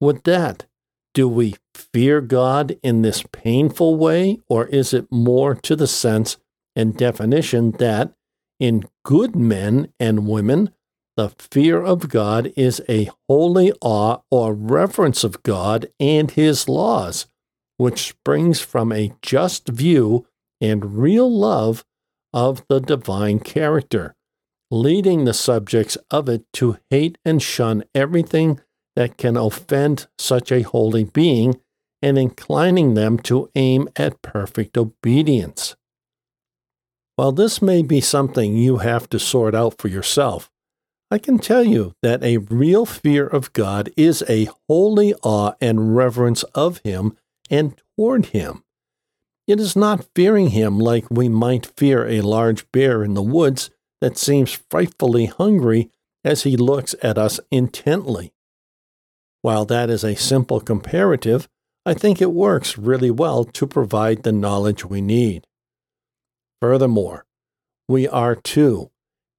With 0.00 0.24
that, 0.24 0.66
do 1.12 1.28
we 1.28 1.54
fear 1.74 2.20
God 2.20 2.76
in 2.82 3.02
this 3.02 3.22
painful 3.30 3.96
way, 3.96 4.40
or 4.48 4.66
is 4.66 4.92
it 4.92 5.06
more 5.10 5.54
to 5.54 5.76
the 5.76 5.86
sense 5.86 6.38
and 6.74 6.96
definition 6.96 7.72
that 7.72 8.12
in 8.58 8.84
good 9.04 9.36
men 9.36 9.92
and 10.00 10.26
women, 10.26 10.72
the 11.16 11.30
fear 11.38 11.82
of 11.82 12.08
God 12.08 12.52
is 12.56 12.82
a 12.88 13.10
holy 13.28 13.72
awe 13.80 14.18
or 14.30 14.52
reverence 14.52 15.22
of 15.22 15.42
God 15.42 15.86
and 16.00 16.30
His 16.30 16.68
laws, 16.68 17.26
which 17.76 18.08
springs 18.08 18.60
from 18.60 18.92
a 18.92 19.12
just 19.22 19.68
view 19.68 20.26
and 20.60 20.98
real 20.98 21.30
love 21.30 21.84
of 22.32 22.64
the 22.68 22.80
divine 22.80 23.38
character, 23.38 24.14
leading 24.70 25.24
the 25.24 25.34
subjects 25.34 25.96
of 26.10 26.28
it 26.28 26.44
to 26.54 26.78
hate 26.90 27.18
and 27.24 27.42
shun 27.42 27.84
everything 27.94 28.60
that 28.96 29.16
can 29.16 29.36
offend 29.36 30.08
such 30.18 30.50
a 30.50 30.62
holy 30.62 31.04
being 31.04 31.60
and 32.02 32.18
inclining 32.18 32.94
them 32.94 33.18
to 33.18 33.50
aim 33.54 33.88
at 33.96 34.20
perfect 34.20 34.76
obedience. 34.76 35.76
While 37.16 37.32
this 37.32 37.62
may 37.62 37.82
be 37.82 38.00
something 38.00 38.56
you 38.56 38.78
have 38.78 39.08
to 39.10 39.18
sort 39.20 39.54
out 39.54 39.78
for 39.78 39.88
yourself, 39.88 40.50
I 41.14 41.18
can 41.18 41.38
tell 41.38 41.62
you 41.62 41.94
that 42.02 42.24
a 42.24 42.38
real 42.38 42.84
fear 42.84 43.24
of 43.24 43.52
God 43.52 43.88
is 43.96 44.24
a 44.28 44.48
holy 44.68 45.14
awe 45.22 45.52
and 45.60 45.94
reverence 45.94 46.42
of 46.56 46.78
Him 46.78 47.16
and 47.48 47.80
toward 47.96 48.26
Him. 48.26 48.64
It 49.46 49.60
is 49.60 49.76
not 49.76 50.08
fearing 50.16 50.48
him 50.48 50.80
like 50.80 51.08
we 51.12 51.28
might 51.28 51.70
fear 51.76 52.04
a 52.04 52.20
large 52.22 52.68
bear 52.72 53.04
in 53.04 53.14
the 53.14 53.22
woods 53.22 53.70
that 54.00 54.18
seems 54.18 54.60
frightfully 54.68 55.26
hungry 55.26 55.88
as 56.24 56.42
he 56.42 56.56
looks 56.56 56.96
at 57.00 57.16
us 57.16 57.38
intently. 57.48 58.32
While 59.40 59.66
that 59.66 59.90
is 59.90 60.02
a 60.02 60.16
simple 60.16 60.58
comparative, 60.58 61.48
I 61.86 61.94
think 61.94 62.20
it 62.20 62.32
works 62.32 62.76
really 62.76 63.12
well 63.12 63.44
to 63.44 63.68
provide 63.68 64.24
the 64.24 64.32
knowledge 64.32 64.84
we 64.84 65.00
need. 65.00 65.46
Furthermore, 66.60 67.24
we 67.88 68.08
are 68.08 68.34
to 68.34 68.90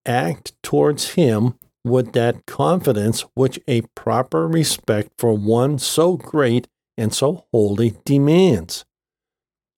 act 0.06 0.54
towards 0.64 1.16
him 1.16 1.56
with 1.86 2.14
that 2.14 2.46
confidence 2.48 3.22
which 3.36 3.60
a 3.68 3.82
proper 3.96 4.48
respect 4.48 5.12
for 5.18 5.34
one 5.34 5.78
so 5.78 6.18
great 6.18 6.68
and 6.98 7.14
so 7.14 7.46
holy 7.52 7.96
demands. 8.04 8.84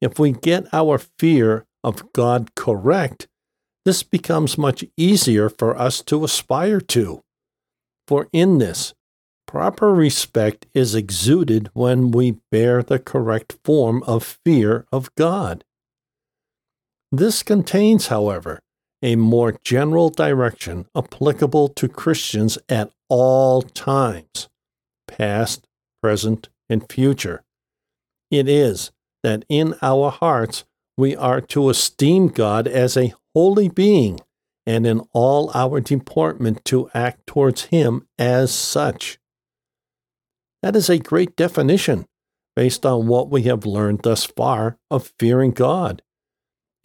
If 0.01 0.17
we 0.17 0.31
get 0.31 0.73
our 0.73 0.99
fear 1.19 1.65
of 1.83 2.13
God 2.13 2.55
correct, 2.55 3.27
this 3.85 4.03
becomes 4.03 4.57
much 4.57 4.85
easier 4.95 5.49
for 5.49 5.77
us 5.77 6.01
to 6.03 6.23
aspire 6.23 6.79
to. 6.81 7.23
For 8.07 8.27
in 8.31 8.59
this, 8.59 8.93
proper 9.45 9.93
respect 9.93 10.65
is 10.73 10.95
exuded 10.95 11.69
when 11.73 12.11
we 12.11 12.37
bear 12.51 12.83
the 12.83 12.99
correct 12.99 13.57
form 13.63 14.03
of 14.03 14.37
fear 14.45 14.85
of 14.91 15.13
God. 15.15 15.63
This 17.11 17.43
contains, 17.43 18.07
however, 18.07 18.59
a 19.01 19.15
more 19.15 19.57
general 19.63 20.09
direction 20.09 20.85
applicable 20.95 21.69
to 21.69 21.87
Christians 21.87 22.57
at 22.67 22.91
all 23.09 23.61
times, 23.61 24.49
past, 25.07 25.67
present, 26.01 26.49
and 26.69 26.91
future. 26.91 27.43
It 28.31 28.49
is 28.49 28.91
that 29.23 29.45
in 29.49 29.75
our 29.81 30.11
hearts 30.11 30.65
we 30.97 31.15
are 31.15 31.41
to 31.41 31.69
esteem 31.69 32.27
God 32.29 32.67
as 32.67 32.97
a 32.97 33.13
holy 33.35 33.69
being, 33.69 34.19
and 34.65 34.85
in 34.85 35.01
all 35.13 35.51
our 35.53 35.79
deportment 35.79 36.65
to 36.65 36.89
act 36.93 37.25
towards 37.27 37.65
Him 37.65 38.07
as 38.17 38.51
such. 38.51 39.19
That 40.61 40.75
is 40.75 40.89
a 40.89 40.97
great 40.97 41.35
definition 41.35 42.05
based 42.55 42.85
on 42.85 43.07
what 43.07 43.29
we 43.29 43.43
have 43.43 43.65
learned 43.65 44.01
thus 44.01 44.25
far 44.25 44.77
of 44.89 45.13
fearing 45.19 45.51
God. 45.51 46.01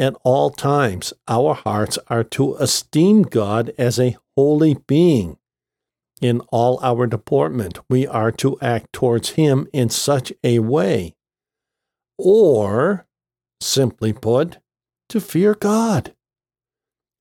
At 0.03 0.17
all 0.25 0.51
times, 0.51 1.13
our 1.29 1.55
hearts 1.55 1.97
are 2.09 2.25
to 2.25 2.57
esteem 2.57 3.23
God 3.23 3.73
as 3.79 4.01
a 4.01 4.17
holy 4.37 4.75
being. 4.89 5.39
In 6.21 6.41
all 6.51 6.81
our 6.83 7.07
deportment, 7.07 7.79
we 7.89 8.09
are 8.09 8.33
to 8.33 8.59
act 8.61 8.93
towards 8.93 9.39
Him 9.39 9.69
in 9.73 9.91
such 9.91 10.33
a 10.43 10.59
way. 10.59 11.15
Or, 12.19 13.07
simply 13.61 14.13
put, 14.13 14.59
to 15.09 15.21
fear 15.21 15.55
God. 15.55 16.17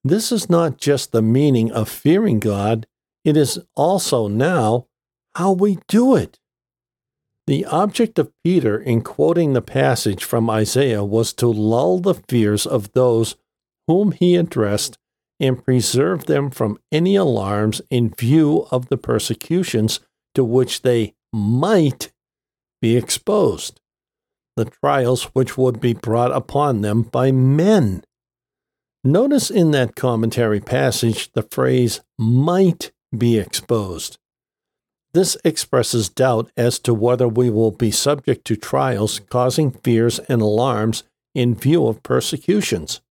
This 0.04 0.32
is 0.32 0.50
not 0.50 0.80
just 0.80 1.12
the 1.12 1.22
meaning 1.22 1.72
of 1.72 1.88
fearing 1.88 2.40
God, 2.40 2.88
it 3.24 3.38
is 3.38 3.60
also 3.76 4.28
now 4.28 4.88
how 5.36 5.52
we 5.52 5.78
do 5.88 6.16
it. 6.16 6.40
The 7.48 7.66
object 7.66 8.20
of 8.20 8.32
Peter 8.44 8.80
in 8.80 9.02
quoting 9.02 9.54
the 9.54 9.62
passage 9.62 10.24
from 10.24 10.50
Isaiah 10.50 11.04
was 11.04 11.34
to 11.34 11.48
lull 11.48 12.00
the 12.00 12.14
fears 12.14 12.66
of 12.66 12.92
those 12.94 13.36
whom 13.88 14.12
he 14.12 14.36
addressed 14.36 14.98
and 15.40 15.64
preserve 15.64 16.26
them 16.26 16.52
from 16.52 16.78
any 16.92 17.16
alarms 17.16 17.82
in 17.90 18.14
view 18.18 18.68
of 18.70 18.90
the 18.90 18.98
persecutions 18.98 20.00
to 20.36 20.44
which 20.44 20.84
they 20.84 21.16
might 21.34 22.12
be 22.82 22.96
exposed, 22.96 23.82
the 24.56 24.66
trials 24.66 25.24
which 25.34 25.58
would 25.58 25.82
be 25.82 25.94
brought 25.94 26.32
upon 26.32 26.82
them 26.82 27.02
by 27.02 27.32
men. 27.32 28.04
Notice 29.04 29.50
in 29.50 29.72
that 29.72 29.96
commentary 29.96 30.60
passage 30.60 31.32
the 31.34 31.44
phrase 31.44 32.02
might 32.20 32.92
be 33.18 33.40
exposed. 33.40 34.20
This 35.14 35.36
expresses 35.44 36.08
doubt 36.08 36.52
as 36.56 36.80
to 36.80 36.94
whether 36.94 37.28
we 37.28 37.50
will 37.50 37.72
be 37.72 37.92
subject 37.92 38.46
to 38.46 38.56
trials 38.56 39.20
causing 39.30 39.72
fears 39.72 40.20
and 40.20 40.42
alarms 40.42 41.04
in 41.36 41.56
view 41.56 41.88
of 41.88 42.04
persecutions. 42.04 43.02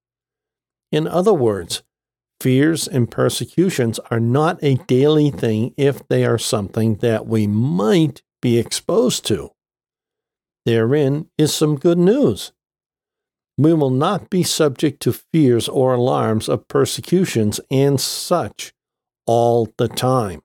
In 0.91 1.07
other 1.07 1.35
words, 1.35 1.83
fears 2.41 2.89
and 2.89 3.11
persecutions 3.11 3.99
are 4.11 4.21
not 4.21 4.59
a 4.63 4.77
daily 4.87 5.31
thing 5.31 5.75
if 5.77 6.07
they 6.09 6.25
are 6.25 6.39
something 6.39 6.97
that 6.97 7.27
we 7.27 7.47
might 7.47 8.23
be 8.41 8.59
exposed 8.59 9.27
to. 9.27 9.51
Therein 10.65 11.29
is 11.37 11.55
some 11.55 11.77
good 11.77 11.99
news. 11.99 12.53
We 13.59 13.75
will 13.75 13.91
not 13.91 14.31
be 14.31 14.43
subject 14.43 15.01
to 15.03 15.13
fears 15.13 15.69
or 15.69 15.93
alarms 15.93 16.49
of 16.49 16.67
persecutions 16.67 17.61
and 17.71 18.01
such 18.01 18.73
all 19.27 19.69
the 19.77 19.89
time. 19.89 20.41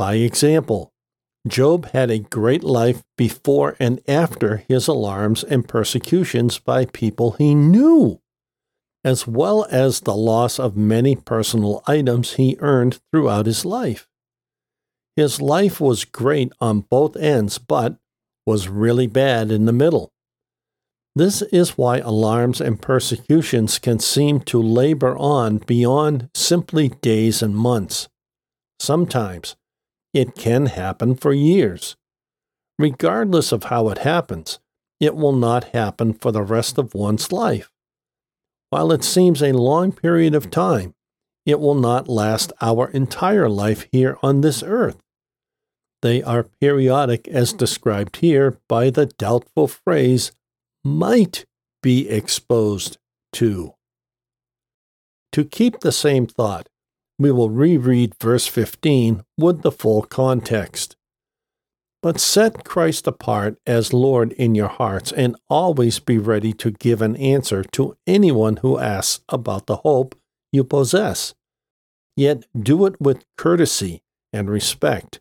By 0.00 0.14
example, 0.14 0.94
Job 1.46 1.90
had 1.90 2.10
a 2.10 2.20
great 2.20 2.64
life 2.64 3.02
before 3.18 3.76
and 3.78 4.00
after 4.08 4.64
his 4.66 4.88
alarms 4.88 5.44
and 5.44 5.68
persecutions 5.68 6.58
by 6.58 6.86
people 6.86 7.32
he 7.32 7.54
knew, 7.54 8.18
as 9.04 9.26
well 9.26 9.66
as 9.70 10.00
the 10.00 10.16
loss 10.16 10.58
of 10.58 10.74
many 10.74 11.16
personal 11.16 11.82
items 11.86 12.36
he 12.36 12.56
earned 12.60 12.98
throughout 13.12 13.44
his 13.44 13.66
life. 13.66 14.08
His 15.16 15.38
life 15.38 15.82
was 15.82 16.06
great 16.06 16.50
on 16.62 16.80
both 16.80 17.14
ends, 17.14 17.58
but 17.58 17.98
was 18.46 18.68
really 18.68 19.06
bad 19.06 19.50
in 19.52 19.66
the 19.66 19.70
middle. 19.70 20.14
This 21.14 21.42
is 21.42 21.76
why 21.76 21.98
alarms 21.98 22.62
and 22.62 22.80
persecutions 22.80 23.78
can 23.78 23.98
seem 23.98 24.40
to 24.48 24.62
labor 24.62 25.14
on 25.18 25.58
beyond 25.58 26.30
simply 26.34 26.88
days 26.88 27.42
and 27.42 27.54
months. 27.54 28.08
Sometimes, 28.78 29.56
it 30.12 30.34
can 30.34 30.66
happen 30.66 31.14
for 31.14 31.32
years. 31.32 31.96
Regardless 32.78 33.52
of 33.52 33.64
how 33.64 33.88
it 33.88 33.98
happens, 33.98 34.58
it 34.98 35.14
will 35.14 35.32
not 35.32 35.64
happen 35.64 36.12
for 36.12 36.32
the 36.32 36.42
rest 36.42 36.78
of 36.78 36.94
one's 36.94 37.32
life. 37.32 37.70
While 38.70 38.92
it 38.92 39.04
seems 39.04 39.42
a 39.42 39.52
long 39.52 39.92
period 39.92 40.34
of 40.34 40.50
time, 40.50 40.94
it 41.44 41.60
will 41.60 41.74
not 41.74 42.08
last 42.08 42.52
our 42.60 42.88
entire 42.90 43.48
life 43.48 43.86
here 43.92 44.16
on 44.22 44.40
this 44.40 44.62
earth. 44.62 45.02
They 46.02 46.22
are 46.22 46.48
periodic 46.60 47.28
as 47.28 47.52
described 47.52 48.16
here 48.16 48.58
by 48.68 48.90
the 48.90 49.06
doubtful 49.06 49.68
phrase, 49.68 50.32
might 50.82 51.44
be 51.82 52.08
exposed 52.08 52.96
to. 53.34 53.74
To 55.32 55.44
keep 55.44 55.80
the 55.80 55.92
same 55.92 56.26
thought, 56.26 56.69
we 57.20 57.30
will 57.30 57.50
reread 57.50 58.14
verse 58.18 58.46
15 58.46 59.22
with 59.36 59.60
the 59.60 59.70
full 59.70 60.00
context. 60.00 60.96
But 62.02 62.18
set 62.18 62.64
Christ 62.64 63.06
apart 63.06 63.58
as 63.66 63.92
Lord 63.92 64.32
in 64.32 64.54
your 64.54 64.68
hearts, 64.68 65.12
and 65.12 65.36
always 65.50 65.98
be 65.98 66.16
ready 66.16 66.54
to 66.54 66.70
give 66.70 67.02
an 67.02 67.16
answer 67.16 67.62
to 67.72 67.94
anyone 68.06 68.56
who 68.56 68.78
asks 68.78 69.22
about 69.28 69.66
the 69.66 69.76
hope 69.76 70.14
you 70.50 70.64
possess. 70.64 71.34
Yet 72.16 72.46
do 72.58 72.86
it 72.86 72.98
with 72.98 73.26
courtesy 73.36 74.00
and 74.32 74.48
respect, 74.48 75.20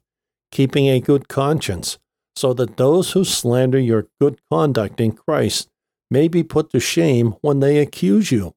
keeping 0.54 0.88
a 0.88 1.02
good 1.02 1.28
conscience, 1.28 2.00
so 2.34 2.54
that 2.54 2.78
those 2.78 3.12
who 3.12 3.26
slander 3.26 3.80
your 3.80 4.08
good 4.22 4.40
conduct 4.50 5.02
in 5.02 5.12
Christ 5.12 5.68
may 6.10 6.30
be 6.30 6.44
put 6.44 6.70
to 6.70 6.80
shame 6.80 7.36
when 7.42 7.60
they 7.60 7.78
accuse 7.78 8.32
you. 8.32 8.54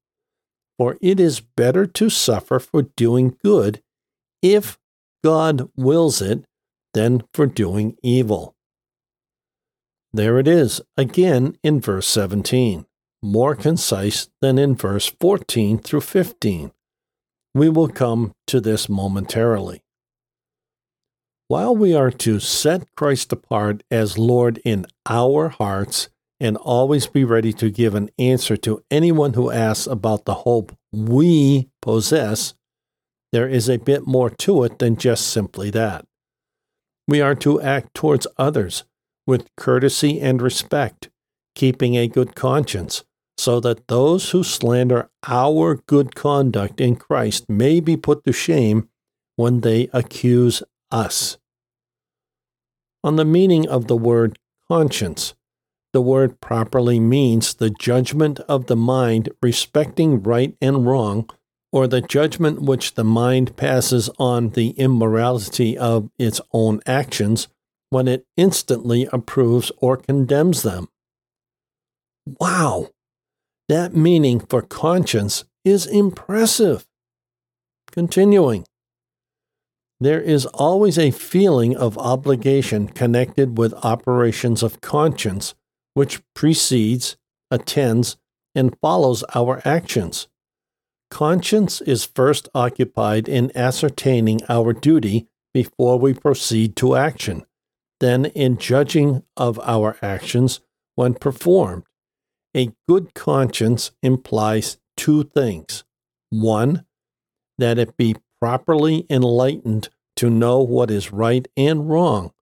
For 0.79 0.97
it 1.01 1.21
is 1.21 1.41
better 1.41 1.87
to 1.87 2.11
suffer 2.11 2.59
for 2.59 2.83
doing 2.83 3.37
good, 3.45 3.83
if 4.43 4.79
God 5.23 5.69
wills 5.77 6.21
it, 6.21 6.45
than 6.95 7.23
for 7.33 7.47
doing 7.47 7.97
evil. 8.03 8.55
There 10.13 10.39
it 10.39 10.47
is, 10.47 10.81
again 10.97 11.57
in 11.63 11.81
verse 11.81 12.07
17, 12.07 12.85
more 13.23 13.55
concise 13.55 14.29
than 14.41 14.59
in 14.59 14.75
verse 14.75 15.13
14 15.21 15.79
through 15.79 16.03
15. 16.03 16.73
We 17.55 17.69
will 17.69 17.89
come 17.89 18.33
to 18.49 18.61
this 18.61 18.89
momentarily. 18.89 19.83
While 21.49 21.77
we 21.77 21.95
are 21.95 22.11
to 22.11 22.41
set 22.41 22.95
Christ 22.97 23.33
apart 23.33 23.83
as 23.91 24.19
Lord 24.19 24.61
in 24.65 24.87
our 25.07 25.49
hearts 25.49 26.09
and 26.43 26.57
always 26.57 27.07
be 27.07 27.23
ready 27.23 27.53
to 27.53 27.71
give 27.71 27.95
an 27.95 28.11
answer 28.19 28.57
to 28.57 28.83
anyone 28.91 29.35
who 29.35 29.53
asks 29.53 29.87
about 29.87 30.25
the 30.25 30.35
hope 30.35 30.77
we 30.91 31.71
possess, 31.81 32.55
there 33.31 33.49
is 33.49 33.69
a 33.69 33.79
bit 33.79 34.09
more 34.09 34.29
to 34.29 34.65
it 34.65 34.81
than 34.81 34.97
just 34.97 35.29
simply 35.29 35.71
that. 35.71 36.05
We 37.07 37.21
are 37.21 37.37
to 37.37 37.61
act 37.61 37.95
towards 37.95 38.27
others 38.39 38.83
with 39.25 39.55
courtesy 39.57 40.21
and 40.21 40.43
respect, 40.43 41.11
keeping 41.55 41.97
a 41.97 42.09
good 42.09 42.35
conscience, 42.35 43.05
so 43.39 43.61
that 43.61 43.87
those 43.87 44.31
who 44.31 44.43
slander 44.43 45.11
our 45.29 45.77
good 45.87 46.17
conduct 46.17 46.81
in 46.81 46.97
Christ 46.97 47.49
may 47.49 47.79
be 47.79 47.97
put 47.97 48.25
to 48.25 48.33
shame 48.33 48.89
when 49.37 49.61
they 49.61 49.89
accuse 49.93 50.63
us. 50.91 51.39
On 53.05 53.15
the 53.15 53.25
meaning 53.25 53.69
of 53.69 53.87
the 53.87 53.97
word 53.97 54.41
conscience, 54.69 55.35
the 55.93 56.03
word 56.03 56.41
properly 56.41 56.99
means 56.99 57.55
the 57.55 57.71
judgment 57.71 58.41
of 58.41 58.67
the 58.67 58.77
mind 58.77 59.29
respecting 59.43 60.23
right 60.23 60.57
and 60.61 60.87
wrong, 60.87 61.29
or 61.71 61.87
the 61.87 62.01
judgment 62.01 62.63
which 62.63 62.95
the 62.95 63.05
mind 63.05 63.57
passes 63.57 64.09
on 64.19 64.51
the 64.51 64.71
immorality 64.71 65.77
of 65.77 66.11
its 66.19 66.41
own 66.53 66.81
actions 66.87 67.49
when 67.91 68.09
it 68.09 68.27
instantly 68.37 69.07
approves 69.13 69.71
or 69.79 69.97
condemns 69.97 70.63
them. 70.63 70.89
Wow! 72.41 72.89
That 73.69 73.95
meaning 73.95 74.41
for 74.41 74.63
conscience 74.63 75.45
is 75.65 75.87
impressive. 75.87 76.87
Continuing. 77.91 78.65
There 80.01 80.21
is 80.21 80.47
always 80.47 80.99
a 80.99 81.11
feeling 81.11 81.77
of 81.77 81.99
obligation 81.99 82.89
connected 82.89 83.59
with 83.59 83.75
operations 83.85 84.63
of 84.63 84.81
conscience 84.81 85.55
which 85.95 86.23
precedes, 86.35 87.17
attends, 87.51 88.17
and 88.55 88.77
follows 88.81 89.25
our 89.35 89.61
actions. 89.65 90.29
Conscience 91.11 91.81
is 91.83 92.05
first 92.05 92.49
occupied 92.55 93.29
in 93.29 93.55
ascertaining 93.57 94.41
our 94.49 94.73
duty 94.73 95.29
before 95.53 95.99
we 95.99 96.15
proceed 96.15 96.75
to 96.77 96.97
action, 96.97 97.45
then 98.01 98.25
in 98.27 98.57
judging 98.57 99.23
of 99.37 99.61
our 99.61 99.97
actions 100.03 100.61
when 100.95 101.15
performed. 101.15 101.85
A 102.57 102.71
good 102.89 103.15
conscience 103.15 103.93
implies 104.03 104.79
two 104.97 105.25
things. 105.25 105.85
One, 106.31 106.85
that 107.59 107.79
it 107.79 107.97
be 107.97 108.17
properly 108.41 109.07
enlightened 109.09 109.89
to 110.17 110.29
know 110.31 110.61
what 110.61 110.91
is 110.91 111.13
right 111.13 111.47
and 111.57 111.89
wrong, 111.89 112.33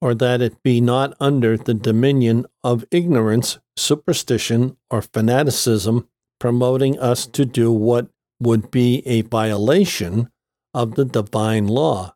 or 0.00 0.14
that 0.14 0.40
it 0.40 0.62
be 0.62 0.80
not 0.80 1.16
under 1.20 1.56
the 1.56 1.74
dominion 1.74 2.46
of 2.62 2.84
ignorance, 2.90 3.58
superstition, 3.76 4.76
or 4.90 5.02
fanaticism, 5.02 6.08
promoting 6.38 6.98
us 6.98 7.26
to 7.26 7.44
do 7.44 7.72
what 7.72 8.08
would 8.40 8.70
be 8.70 9.02
a 9.06 9.22
violation 9.22 10.30
of 10.72 10.94
the 10.94 11.04
divine 11.04 11.66
law, 11.66 12.14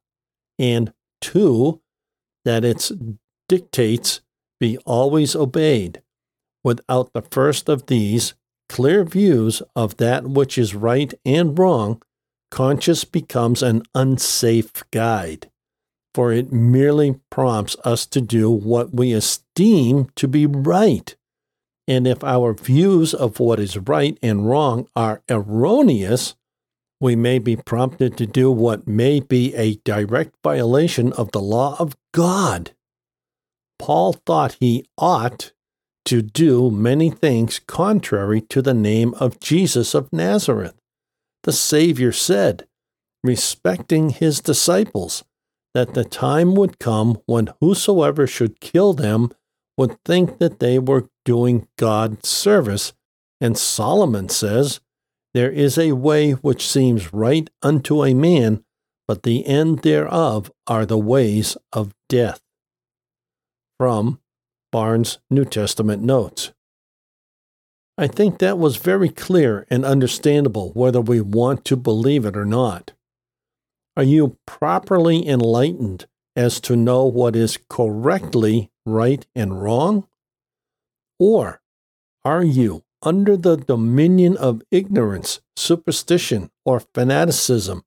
and 0.58 0.92
two, 1.20 1.80
that 2.44 2.64
its 2.64 2.92
dictates 3.48 4.20
be 4.60 4.78
always 4.78 5.34
obeyed. 5.34 6.02
Without 6.62 7.12
the 7.12 7.22
first 7.22 7.68
of 7.68 7.86
these, 7.86 8.34
clear 8.68 9.04
views 9.04 9.62
of 9.74 9.96
that 9.96 10.24
which 10.24 10.56
is 10.56 10.74
right 10.74 11.12
and 11.24 11.58
wrong, 11.58 12.00
conscience 12.50 13.04
becomes 13.04 13.62
an 13.62 13.82
unsafe 13.94 14.84
guide, 14.90 15.50
for 16.14 16.32
it 16.32 16.52
merely 16.52 17.20
prompts 17.30 17.76
us 17.84 18.06
to 18.06 18.20
do 18.20 18.50
what 18.50 18.94
we 18.94 19.12
esteem 19.12 20.08
to 20.16 20.28
be 20.28 20.46
right. 20.46 21.16
And 21.88 22.06
if 22.06 22.22
our 22.22 22.54
views 22.54 23.12
of 23.12 23.40
what 23.40 23.58
is 23.58 23.76
right 23.76 24.18
and 24.22 24.48
wrong 24.48 24.88
are 24.94 25.22
erroneous, 25.28 26.34
we 27.00 27.16
may 27.16 27.38
be 27.38 27.56
prompted 27.56 28.16
to 28.18 28.26
do 28.26 28.50
what 28.50 28.86
may 28.86 29.20
be 29.20 29.54
a 29.54 29.74
direct 29.84 30.36
violation 30.44 31.12
of 31.14 31.32
the 31.32 31.40
law 31.40 31.76
of 31.78 31.96
God. 32.12 32.72
Paul 33.78 34.12
thought 34.12 34.56
he 34.60 34.86
ought 34.96 35.52
to 36.04 36.22
do 36.22 36.70
many 36.70 37.10
things 37.10 37.58
contrary 37.58 38.40
to 38.40 38.62
the 38.62 38.74
name 38.74 39.14
of 39.14 39.40
Jesus 39.40 39.94
of 39.94 40.12
Nazareth. 40.12 40.74
The 41.42 41.52
Savior 41.52 42.12
said, 42.12 42.66
respecting 43.24 44.10
his 44.10 44.40
disciples, 44.40 45.24
that 45.74 45.94
the 45.94 46.04
time 46.04 46.54
would 46.54 46.78
come 46.78 47.18
when 47.26 47.52
whosoever 47.60 48.26
should 48.26 48.60
kill 48.60 48.92
them 48.92 49.30
would 49.76 50.02
think 50.04 50.38
that 50.38 50.60
they 50.60 50.78
were 50.78 51.08
doing 51.24 51.66
God 51.78 52.24
service. 52.24 52.92
And 53.40 53.56
Solomon 53.56 54.28
says, 54.28 54.80
There 55.34 55.50
is 55.50 55.78
a 55.78 55.92
way 55.92 56.32
which 56.32 56.66
seems 56.66 57.12
right 57.12 57.48
unto 57.62 58.04
a 58.04 58.14
man, 58.14 58.64
but 59.08 59.22
the 59.22 59.46
end 59.46 59.80
thereof 59.80 60.52
are 60.66 60.86
the 60.86 60.98
ways 60.98 61.56
of 61.72 61.94
death. 62.08 62.40
From 63.78 64.20
Barnes' 64.70 65.18
New 65.30 65.44
Testament 65.44 66.02
Notes. 66.02 66.52
I 67.98 68.06
think 68.06 68.38
that 68.38 68.58
was 68.58 68.76
very 68.76 69.10
clear 69.10 69.66
and 69.68 69.84
understandable 69.84 70.70
whether 70.72 71.00
we 71.00 71.20
want 71.20 71.64
to 71.66 71.76
believe 71.76 72.24
it 72.24 72.36
or 72.36 72.46
not. 72.46 72.92
Are 73.94 74.02
you 74.02 74.38
properly 74.46 75.26
enlightened 75.26 76.06
as 76.34 76.60
to 76.60 76.76
know 76.76 77.04
what 77.04 77.36
is 77.36 77.58
correctly 77.68 78.70
right 78.86 79.26
and 79.34 79.62
wrong? 79.62 80.06
Or 81.18 81.60
are 82.24 82.42
you 82.42 82.84
under 83.02 83.36
the 83.36 83.56
dominion 83.56 84.36
of 84.38 84.62
ignorance, 84.70 85.40
superstition, 85.56 86.50
or 86.64 86.80
fanaticism, 86.80 87.82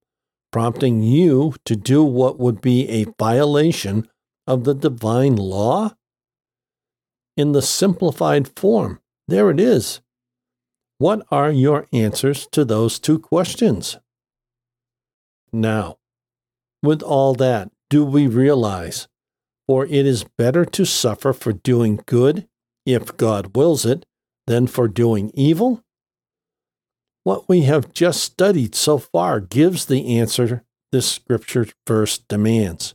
prompting 0.52 1.02
you 1.02 1.56
to 1.66 1.76
do 1.76 2.04
what 2.04 2.38
would 2.38 2.62
be 2.62 2.88
a 2.90 3.08
violation 3.18 4.08
of 4.46 4.64
the 4.64 4.76
divine 4.76 5.36
law? 5.36 5.96
In 7.36 7.54
the 7.54 7.64
simplified 7.64 8.48
form, 8.56 9.00
there 9.28 9.50
it 9.50 9.60
is. 9.60 10.02
What 11.00 11.26
are 11.32 11.52
your 11.52 11.88
answers 11.92 12.48
to 12.52 12.64
those 12.64 13.00
two 13.00 13.18
questions? 13.18 13.98
Now, 15.56 16.00
with 16.84 17.02
all 17.02 17.34
that, 17.36 17.72
do 17.90 18.04
we 18.04 18.28
realize 18.28 19.08
for 19.68 19.86
it 19.86 20.06
is 20.06 20.26
better 20.38 20.66
to 20.66 20.86
suffer 20.86 21.32
for 21.32 21.54
doing 21.54 22.02
good, 22.06 22.50
if 22.86 23.16
God 23.16 23.56
wills 23.56 23.86
it, 23.86 24.06
than 24.48 24.68
for 24.68 24.90
doing 24.90 25.32
evil? 25.34 25.82
What 27.24 27.48
we 27.48 27.62
have 27.62 27.94
just 27.94 28.22
studied 28.22 28.76
so 28.76 28.98
far 28.98 29.40
gives 29.40 29.86
the 29.86 30.20
answer 30.20 30.66
this 30.92 31.10
scripture 31.10 31.68
verse 31.88 32.18
demands. 32.18 32.94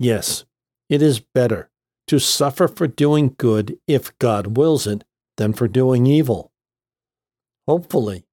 Yes, 0.00 0.44
it 0.88 1.00
is 1.00 1.20
better 1.20 1.70
to 2.08 2.18
suffer 2.18 2.66
for 2.66 2.88
doing 2.88 3.36
good 3.38 3.78
if 3.86 4.18
God 4.18 4.56
wills 4.56 4.88
it 4.88 5.04
than 5.36 5.52
for 5.52 5.68
doing 5.68 6.04
evil. 6.08 6.50
Hopefully, 7.68 8.24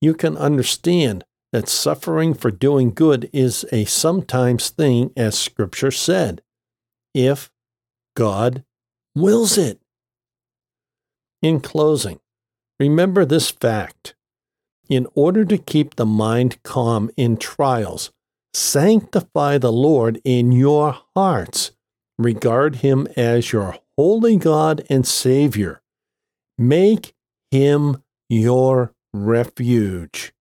you 0.00 0.14
can 0.14 0.36
understand 0.36 1.24
that 1.54 1.68
suffering 1.68 2.34
for 2.34 2.50
doing 2.50 2.92
good 2.92 3.30
is 3.32 3.64
a 3.70 3.84
sometimes 3.84 4.70
thing, 4.70 5.12
as 5.16 5.38
Scripture 5.38 5.92
said 5.92 6.42
if 7.14 7.48
God 8.16 8.64
wills 9.14 9.56
it. 9.56 9.80
In 11.42 11.60
closing, 11.60 12.18
remember 12.80 13.24
this 13.24 13.52
fact. 13.52 14.16
In 14.88 15.06
order 15.14 15.44
to 15.44 15.56
keep 15.56 15.94
the 15.94 16.04
mind 16.04 16.60
calm 16.64 17.08
in 17.16 17.36
trials, 17.36 18.10
sanctify 18.52 19.58
the 19.58 19.70
Lord 19.70 20.20
in 20.24 20.50
your 20.50 20.98
hearts. 21.14 21.70
Regard 22.18 22.76
him 22.76 23.06
as 23.16 23.52
your 23.52 23.78
holy 23.96 24.38
God 24.38 24.84
and 24.90 25.06
Savior. 25.06 25.82
Make 26.58 27.14
him 27.52 28.02
your 28.28 28.92
refuge. 29.12 30.33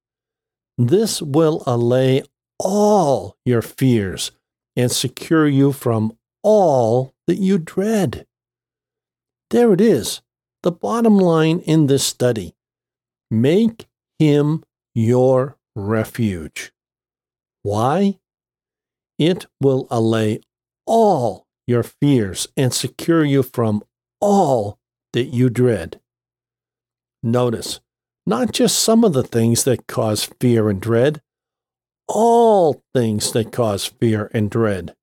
This 0.78 1.22
will 1.22 1.64
allay 1.68 2.24
all 2.60 3.38
your 3.46 3.62
fears 3.62 4.32
and 4.76 4.92
secure 4.92 5.48
you 5.48 5.72
from 5.72 6.18
all 6.42 7.14
that 7.28 7.38
you 7.38 7.58
dread. 7.58 8.26
There 9.50 9.74
it 9.74 9.82
is, 9.82 10.22
the 10.64 10.72
bottom 10.72 11.18
line 11.18 11.60
in 11.60 11.88
this 11.88 12.04
study. 12.04 12.56
Make 13.30 13.88
him 14.18 14.64
your 14.96 15.58
refuge. 15.76 16.72
Why? 17.62 18.20
It 19.20 19.46
will 19.62 19.88
allay 19.92 20.42
all 20.86 21.46
your 21.68 21.84
fears 21.84 22.48
and 22.58 22.74
secure 22.74 23.24
you 23.24 23.44
from 23.44 23.84
all 24.20 24.80
that 25.14 25.26
you 25.26 25.50
dread. 25.50 26.02
Notice, 27.22 27.80
not 28.26 28.52
just 28.52 28.80
some 28.80 29.04
of 29.04 29.14
the 29.14 29.24
things 29.24 29.64
that 29.64 29.88
cause 29.88 30.30
fear 30.40 30.70
and 30.70 30.82
dread, 30.82 31.22
all 32.08 32.82
things 32.94 33.32
that 33.34 33.52
cause 33.52 33.86
fear 33.86 34.30
and 34.34 34.50
dread. 34.50 34.96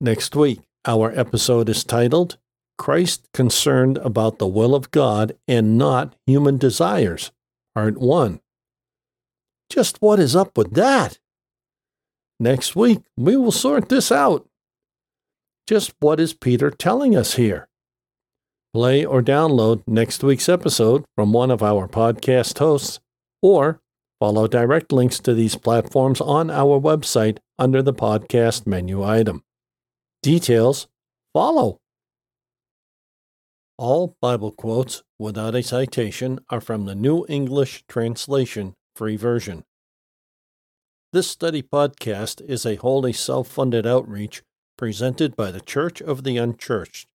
Next 0.00 0.36
week, 0.36 0.60
our 0.84 1.18
episode 1.18 1.68
is 1.68 1.84
titled 1.84 2.36
Christ 2.76 3.28
Concerned 3.32 3.98
About 3.98 4.38
the 4.38 4.46
Will 4.46 4.74
of 4.74 4.90
God 4.90 5.36
and 5.48 5.78
Not 5.78 6.14
Human 6.26 6.58
Desires, 6.58 7.32
Part 7.74 7.96
1. 7.98 8.40
Just 9.70 10.02
what 10.02 10.20
is 10.20 10.36
up 10.36 10.58
with 10.58 10.74
that? 10.74 11.18
Next 12.38 12.76
week, 12.76 13.00
we 13.16 13.36
will 13.36 13.52
sort 13.52 13.88
this 13.88 14.12
out. 14.12 14.46
Just 15.66 15.94
what 16.00 16.20
is 16.20 16.34
Peter 16.34 16.70
telling 16.70 17.16
us 17.16 17.36
here? 17.36 17.68
Play 18.74 19.04
or 19.04 19.22
download 19.22 19.84
next 19.86 20.24
week's 20.24 20.48
episode 20.48 21.04
from 21.14 21.32
one 21.32 21.52
of 21.52 21.62
our 21.62 21.86
podcast 21.86 22.58
hosts, 22.58 22.98
or 23.40 23.80
follow 24.18 24.48
direct 24.48 24.90
links 24.90 25.20
to 25.20 25.32
these 25.32 25.54
platforms 25.54 26.20
on 26.20 26.50
our 26.50 26.80
website 26.80 27.38
under 27.56 27.82
the 27.82 27.94
podcast 27.94 28.66
menu 28.66 29.04
item. 29.04 29.44
Details 30.24 30.88
follow. 31.32 31.78
All 33.78 34.16
Bible 34.20 34.50
quotes 34.50 35.04
without 35.20 35.54
a 35.54 35.62
citation 35.62 36.40
are 36.50 36.60
from 36.60 36.84
the 36.84 36.96
New 36.96 37.24
English 37.28 37.84
Translation 37.88 38.74
Free 38.96 39.14
Version. 39.14 39.62
This 41.12 41.28
study 41.28 41.62
podcast 41.62 42.44
is 42.44 42.66
a 42.66 42.74
wholly 42.74 43.12
self 43.12 43.46
funded 43.46 43.86
outreach 43.86 44.42
presented 44.76 45.36
by 45.36 45.52
the 45.52 45.60
Church 45.60 46.02
of 46.02 46.24
the 46.24 46.38
Unchurched, 46.38 47.06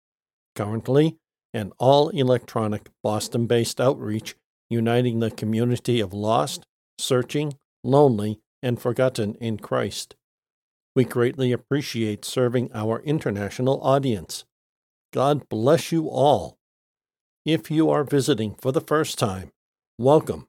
currently 0.56 1.18
an 1.54 1.72
all 1.78 2.10
electronic 2.10 2.90
Boston 3.04 3.48
based 3.48 3.82
outreach 3.82 4.36
uniting 4.70 5.20
the 5.20 5.32
community 5.32 6.00
of 6.00 6.14
lost, 6.14 6.64
searching, 6.98 7.54
lonely, 7.84 8.40
and 8.62 8.80
forgotten 8.80 9.36
in 9.36 9.58
Christ. 9.58 10.16
We 10.96 11.06
greatly 11.06 11.52
appreciate 11.52 12.26
serving 12.26 12.72
our 12.74 13.00
international 13.02 13.82
audience. 13.82 14.46
God 15.14 15.50
bless 15.50 15.92
you 15.92 16.08
all. 16.08 16.58
If 17.46 17.72
you 17.72 17.90
are 17.90 18.04
visiting 18.04 18.56
for 18.56 18.72
the 18.72 18.82
first 18.82 19.18
time, 19.18 19.52
welcome. 19.98 20.48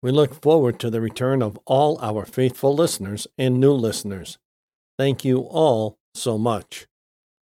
We 0.00 0.12
look 0.12 0.40
forward 0.40 0.78
to 0.80 0.90
the 0.90 1.00
return 1.00 1.42
of 1.42 1.58
all 1.66 1.98
our 2.00 2.24
faithful 2.24 2.74
listeners 2.74 3.26
and 3.36 3.58
new 3.58 3.72
listeners. 3.72 4.38
Thank 4.96 5.24
you 5.24 5.40
all 5.40 5.98
so 6.14 6.38
much. 6.38 6.86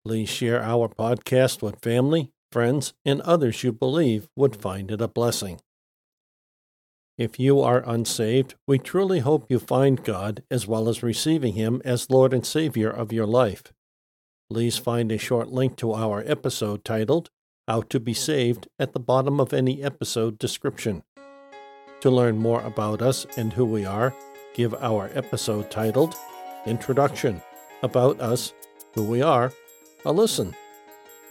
Please 0.05 0.29
share 0.29 0.63
our 0.63 0.87
podcast 0.87 1.61
with 1.61 1.81
family, 1.81 2.31
friends, 2.51 2.93
and 3.05 3.21
others 3.21 3.63
you 3.63 3.71
believe 3.71 4.27
would 4.35 4.55
find 4.55 4.89
it 4.89 5.01
a 5.01 5.07
blessing. 5.07 5.59
If 7.17 7.39
you 7.39 7.61
are 7.61 7.87
unsaved, 7.87 8.55
we 8.67 8.79
truly 8.79 9.19
hope 9.19 9.45
you 9.47 9.59
find 9.59 10.03
God 10.03 10.41
as 10.49 10.65
well 10.65 10.89
as 10.89 11.03
receiving 11.03 11.53
Him 11.53 11.81
as 11.85 12.09
Lord 12.09 12.33
and 12.33 12.43
Savior 12.43 12.89
of 12.89 13.13
your 13.13 13.27
life. 13.27 13.71
Please 14.49 14.77
find 14.77 15.11
a 15.11 15.19
short 15.19 15.49
link 15.49 15.77
to 15.77 15.93
our 15.93 16.23
episode 16.25 16.83
titled 16.83 17.29
How 17.67 17.81
to 17.83 17.99
Be 17.99 18.15
Saved 18.15 18.67
at 18.79 18.93
the 18.93 18.99
bottom 18.99 19.39
of 19.39 19.53
any 19.53 19.83
episode 19.83 20.39
description. 20.39 21.03
To 21.99 22.09
learn 22.09 22.39
more 22.39 22.61
about 22.61 23.03
us 23.03 23.27
and 23.37 23.53
who 23.53 23.65
we 23.65 23.85
are, 23.85 24.15
give 24.55 24.73
our 24.73 25.11
episode 25.13 25.69
titled 25.69 26.15
Introduction 26.65 27.39
About 27.83 28.19
Us, 28.19 28.51
Who 28.95 29.03
We 29.03 29.21
Are, 29.21 29.53
a 30.05 30.11
listen. 30.11 30.55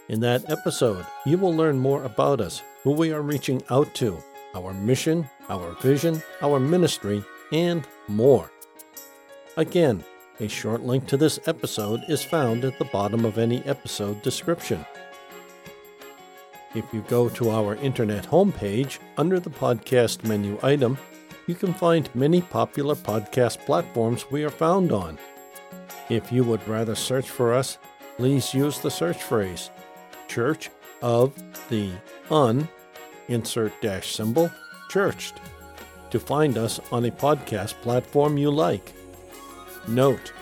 In 0.07 0.19
that 0.21 0.49
episode, 0.49 1.05
you 1.25 1.37
will 1.37 1.53
learn 1.53 1.79
more 1.79 2.03
about 2.03 2.41
us, 2.41 2.61
who 2.83 2.91
we 2.91 3.11
are 3.11 3.21
reaching 3.21 3.61
out 3.69 3.93
to, 3.95 4.17
our 4.55 4.73
mission, 4.73 5.29
our 5.49 5.73
vision, 5.81 6.21
our 6.41 6.59
ministry, 6.59 7.23
and 7.51 7.85
more. 8.07 8.51
Again, 9.57 10.03
a 10.39 10.47
short 10.47 10.81
link 10.81 11.05
to 11.07 11.17
this 11.17 11.39
episode 11.45 12.01
is 12.07 12.23
found 12.23 12.65
at 12.65 12.77
the 12.79 12.85
bottom 12.85 13.25
of 13.25 13.37
any 13.37 13.63
episode 13.65 14.21
description. 14.21 14.85
If 16.73 16.85
you 16.93 17.03
go 17.09 17.27
to 17.29 17.49
our 17.49 17.75
internet 17.75 18.25
homepage 18.25 18.99
under 19.17 19.39
the 19.39 19.49
podcast 19.49 20.23
menu 20.23 20.57
item, 20.63 20.97
you 21.47 21.55
can 21.55 21.73
find 21.73 22.09
many 22.15 22.41
popular 22.41 22.95
podcast 22.95 23.65
platforms 23.65 24.31
we 24.31 24.43
are 24.45 24.49
found 24.49 24.91
on. 24.93 25.19
If 26.09 26.31
you 26.31 26.43
would 26.45 26.65
rather 26.67 26.95
search 26.95 27.29
for 27.29 27.53
us, 27.53 27.77
please 28.17 28.53
use 28.53 28.79
the 28.79 28.91
search 28.91 29.21
phrase 29.21 29.69
Church 30.27 30.69
of 31.01 31.33
the 31.69 31.91
Un, 32.29 32.67
insert 33.27 33.73
dash 33.81 34.15
symbol, 34.15 34.51
churched, 34.89 35.39
to 36.09 36.19
find 36.19 36.57
us 36.57 36.79
on 36.91 37.05
a 37.05 37.11
podcast 37.11 37.73
platform 37.81 38.37
you 38.37 38.51
like. 38.51 38.93
Note, 39.87 40.33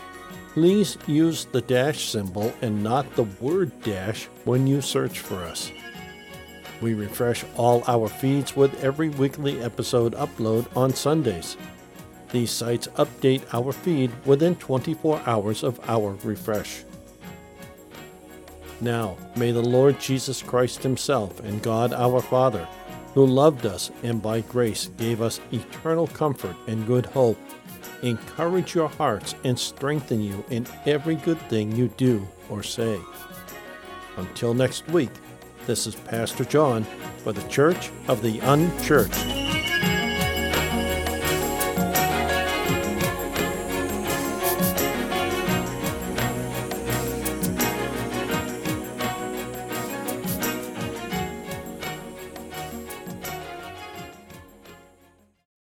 please 0.53 0.97
use 1.08 1.45
the 1.45 1.62
dash 1.62 2.10
symbol 2.10 2.53
and 2.62 2.84
not 2.84 3.15
the 3.15 3.23
word 3.39 3.71
dash 3.82 4.25
when 4.45 4.67
you 4.67 4.82
search 4.82 5.19
for 5.19 5.38
us. 5.38 5.71
We 6.82 6.93
refresh 6.93 7.43
all 7.58 7.84
our 7.88 8.08
feeds 8.08 8.55
with 8.55 8.84
every 8.84 9.10
weekly 9.10 9.62
episode 9.62 10.13
upload 10.13 10.65
on 10.77 10.93
Sundays. 10.93 11.58
These 12.32 12.51
sites 12.51 12.88
update 12.95 13.43
our 13.53 13.71
feed 13.71 14.12
within 14.25 14.55
24 14.55 15.21
hours 15.25 15.63
of 15.63 15.79
our 15.89 16.15
refresh. 16.23 16.84
Now, 18.82 19.18
may 19.36 19.52
the 19.52 19.62
Lord 19.62 20.00
Jesus 20.00 20.42
Christ 20.42 20.84
Himself 20.84 21.39
and 21.42 21.62
God 21.62 21.94
our 21.94 22.22
Father, 22.22 22.68
who 23.13 23.26
loved 23.26 23.65
us 23.65 23.92
and 24.04 24.22
by 24.22 24.42
grace 24.42 24.89
gave 24.98 25.22
us 25.22 25.42
eternal 25.52 26.08
comfort 26.08 26.56
and 26.68 26.88
good 26.88 27.06
hope, 27.08 27.38
encourage 28.02 28.76
your 28.76 28.88
hearts 28.88 29.36
and 29.44 29.60
strengthen 29.60 30.22
you 30.22 30.46
in 30.50 30.65
every 30.86 31.15
good 31.15 31.39
thing 31.50 31.76
you 31.76 31.89
do 31.98 32.26
or 32.50 32.63
say. 32.63 33.00
Until 34.18 34.54
next 34.54 34.88
week, 34.88 35.12
this 35.65 35.86
is 35.86 35.96
Pastor 35.96 36.46
John 36.46 36.86
for 37.18 37.34
the 37.34 37.48
Church 37.50 37.92
of 38.08 38.22
the 38.22 38.39
Unchurched. 38.39 39.49